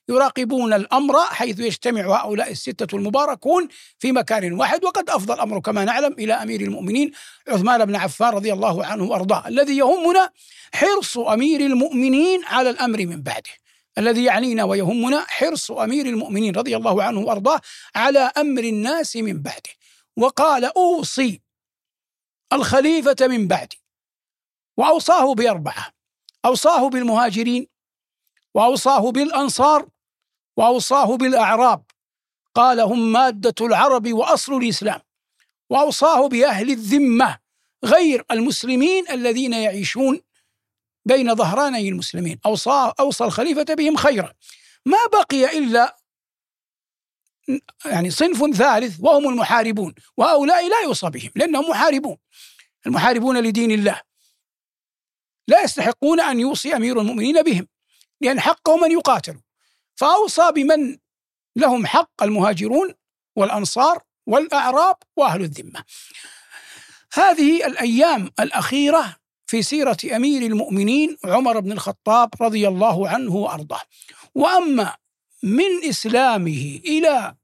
يراقبون 0.10 0.74
الأمر 0.74 1.20
حيث 1.20 1.60
يجتمع 1.60 2.24
هؤلاء 2.24 2.52
الستة 2.52 2.96
المباركون 2.96 3.68
في 4.00 4.12
مكان 4.12 4.54
واحد 4.54 4.84
وقد 4.84 5.10
أفضى 5.10 5.34
الأمر 5.34 5.60
كما 5.60 5.86
نعلم 5.86 6.14
إلى 6.14 6.34
أمير 6.34 6.62
المؤمنين 6.62 7.12
عثمان 7.48 7.86
بن 7.86 7.96
عفان 7.96 8.30
رضي 8.30 8.54
الله 8.54 8.86
عنه 8.86 9.04
وأرضاه 9.04 9.48
الذي 9.48 9.78
يهمنا 9.78 10.30
حرص 10.74 11.18
أمير 11.18 11.62
المؤمنين 11.62 12.46
على 12.46 12.70
الأمر 12.70 13.06
من 13.06 13.22
بعده 13.22 13.50
الذي 13.98 14.24
يعنينا 14.24 14.64
ويهمنا 14.64 15.26
حرص 15.28 15.72
أمير 15.72 16.06
المؤمنين 16.06 16.56
رضي 16.56 16.76
الله 16.76 17.04
عنه 17.04 17.20
وأرضاه 17.20 17.62
على 17.96 18.32
أمر 18.38 18.64
الناس 18.64 19.16
من 19.16 19.42
بعده. 19.42 19.70
وقال 20.18 20.66
أوصي 20.66 21.42
الخليفة 22.54 23.28
من 23.28 23.48
بعدي. 23.48 23.79
وأوصاه 24.80 25.34
بأربعة 25.34 25.94
أوصاه 26.46 26.90
بالمهاجرين 26.90 27.68
وأوصاه 28.54 29.12
بالأنصار 29.12 29.90
وأوصاه 30.58 31.18
بالأعراب 31.18 31.84
قال 32.56 32.80
هم 32.80 33.12
مادة 33.12 33.66
العرب 33.66 34.14
وأصل 34.14 34.54
الإسلام 34.54 35.02
وأوصاه 35.70 36.28
بأهل 36.28 36.70
الذمة 36.70 37.38
غير 37.86 38.26
المسلمين 38.32 39.10
الذين 39.10 39.54
يعيشون 39.54 40.22
بين 41.06 41.36
ظهراني 41.36 41.90
المسلمين 41.90 42.40
اوصى 42.46 42.94
أوصى 43.00 43.24
الخليفة 43.24 43.64
بهم 43.64 43.96
خيرا. 43.96 44.34
ما 44.86 44.98
بقي 45.14 45.58
إلا 45.58 45.98
يعني 47.86 48.10
صنف 48.10 48.56
ثالث 48.58 48.98
وهم 49.00 49.30
المحاربون 49.30 49.96
وهؤلاء 50.18 50.70
لا 50.70 50.82
يوصى 50.84 51.10
بهم 51.10 51.32
لأنهم 51.36 51.70
محاربون 51.70 52.18
المحاربون 52.86 53.44
لدين 53.44 53.72
الله. 53.72 54.09
لا 55.50 55.64
يستحقون 55.64 56.20
أن 56.20 56.40
يوصي 56.40 56.76
أمير 56.76 57.00
المؤمنين 57.02 57.42
بهم 57.42 57.68
لأن 58.22 58.40
حقهم 58.40 58.84
أن 58.84 58.92
يقاتلوا. 58.92 59.42
فأوصى 59.96 60.52
بمن 60.56 60.98
لهم 61.56 61.86
حق 61.86 62.24
المهاجرون 62.24 62.94
والأنصار 63.36 64.04
والأعراب 64.28 64.96
وأهل 65.18 65.42
الذمة. 65.42 65.84
هذه 67.14 67.68
الأيام 67.68 68.30
الأخيرة 68.40 69.16
في 69.46 69.62
سيرة 69.62 69.98
أمير 70.16 70.42
المؤمنين 70.42 71.18
عمر 71.26 71.60
بن 71.60 71.72
الخطاب 71.72 72.30
رضي 72.42 72.68
الله 72.68 73.10
عنه 73.10 73.36
وأرضاه. 73.36 73.82
وأما 74.36 74.96
من 75.44 75.90
إسلامه 75.90 76.80
إلى 76.86 77.36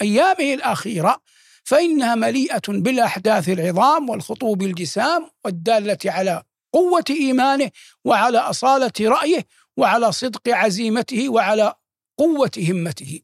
أيامه 0.00 0.54
الأخيرة 0.54 1.20
فإنها 1.64 2.14
مليئة 2.14 2.62
بالأحداث 2.68 3.48
العظام 3.48 4.08
والخطوب 4.08 4.62
الجسام 4.62 5.30
والدالة 5.44 5.98
على 6.06 6.42
قوة 6.72 7.04
إيمانه 7.10 7.70
وعلى 8.04 8.38
أصالة 8.38 8.92
رأيه 9.00 9.46
وعلى 9.76 10.12
صدق 10.12 10.48
عزيمته 10.48 11.28
وعلى 11.28 11.74
قوة 12.18 12.50
همته. 12.68 13.20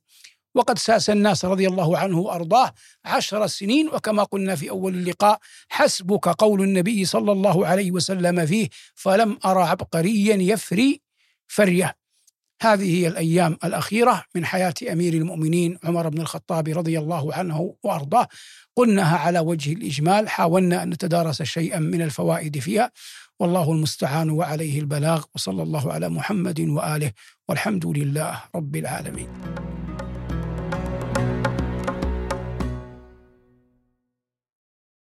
وقد 0.54 0.78
ساس 0.78 1.10
الناس 1.10 1.44
رضي 1.44 1.68
الله 1.68 1.98
عنه 1.98 2.18
وأرضاه 2.18 2.74
عشر 3.04 3.46
سنين 3.46 3.88
وكما 3.88 4.22
قلنا 4.22 4.56
في 4.56 4.70
أول 4.70 4.94
اللقاء 4.94 5.38
حسبك 5.68 6.28
قول 6.28 6.62
النبي 6.62 7.04
صلى 7.04 7.32
الله 7.32 7.66
عليه 7.66 7.90
وسلم 7.90 8.46
فيه 8.46 8.68
فلم 8.94 9.38
أرى 9.44 9.62
عبقريا 9.62 10.36
يفري 10.36 11.00
فريه. 11.46 11.96
هذه 12.62 13.00
هي 13.00 13.08
الأيام 13.08 13.58
الأخيرة 13.64 14.24
من 14.34 14.44
حياة 14.46 14.74
أمير 14.92 15.14
المؤمنين 15.14 15.78
عمر 15.84 16.08
بن 16.08 16.20
الخطاب 16.20 16.68
رضي 16.68 16.98
الله 16.98 17.34
عنه 17.34 17.74
وأرضاه. 17.82 18.28
قلناها 18.76 19.18
على 19.18 19.38
وجه 19.38 19.72
الإجمال 19.72 20.28
حاولنا 20.28 20.82
أن 20.82 20.90
نتدارس 20.90 21.42
شيئا 21.42 21.78
من 21.78 22.02
الفوائد 22.02 22.58
فيها. 22.58 22.90
والله 23.40 23.72
المستعان 23.72 24.30
وعليه 24.30 24.80
البلاغ 24.80 25.24
وصلى 25.34 25.62
الله 25.62 25.92
على 25.92 26.08
محمد 26.08 26.60
وآله 26.60 27.12
والحمد 27.48 27.86
لله 27.86 28.42
رب 28.54 28.76
العالمين. 28.76 29.28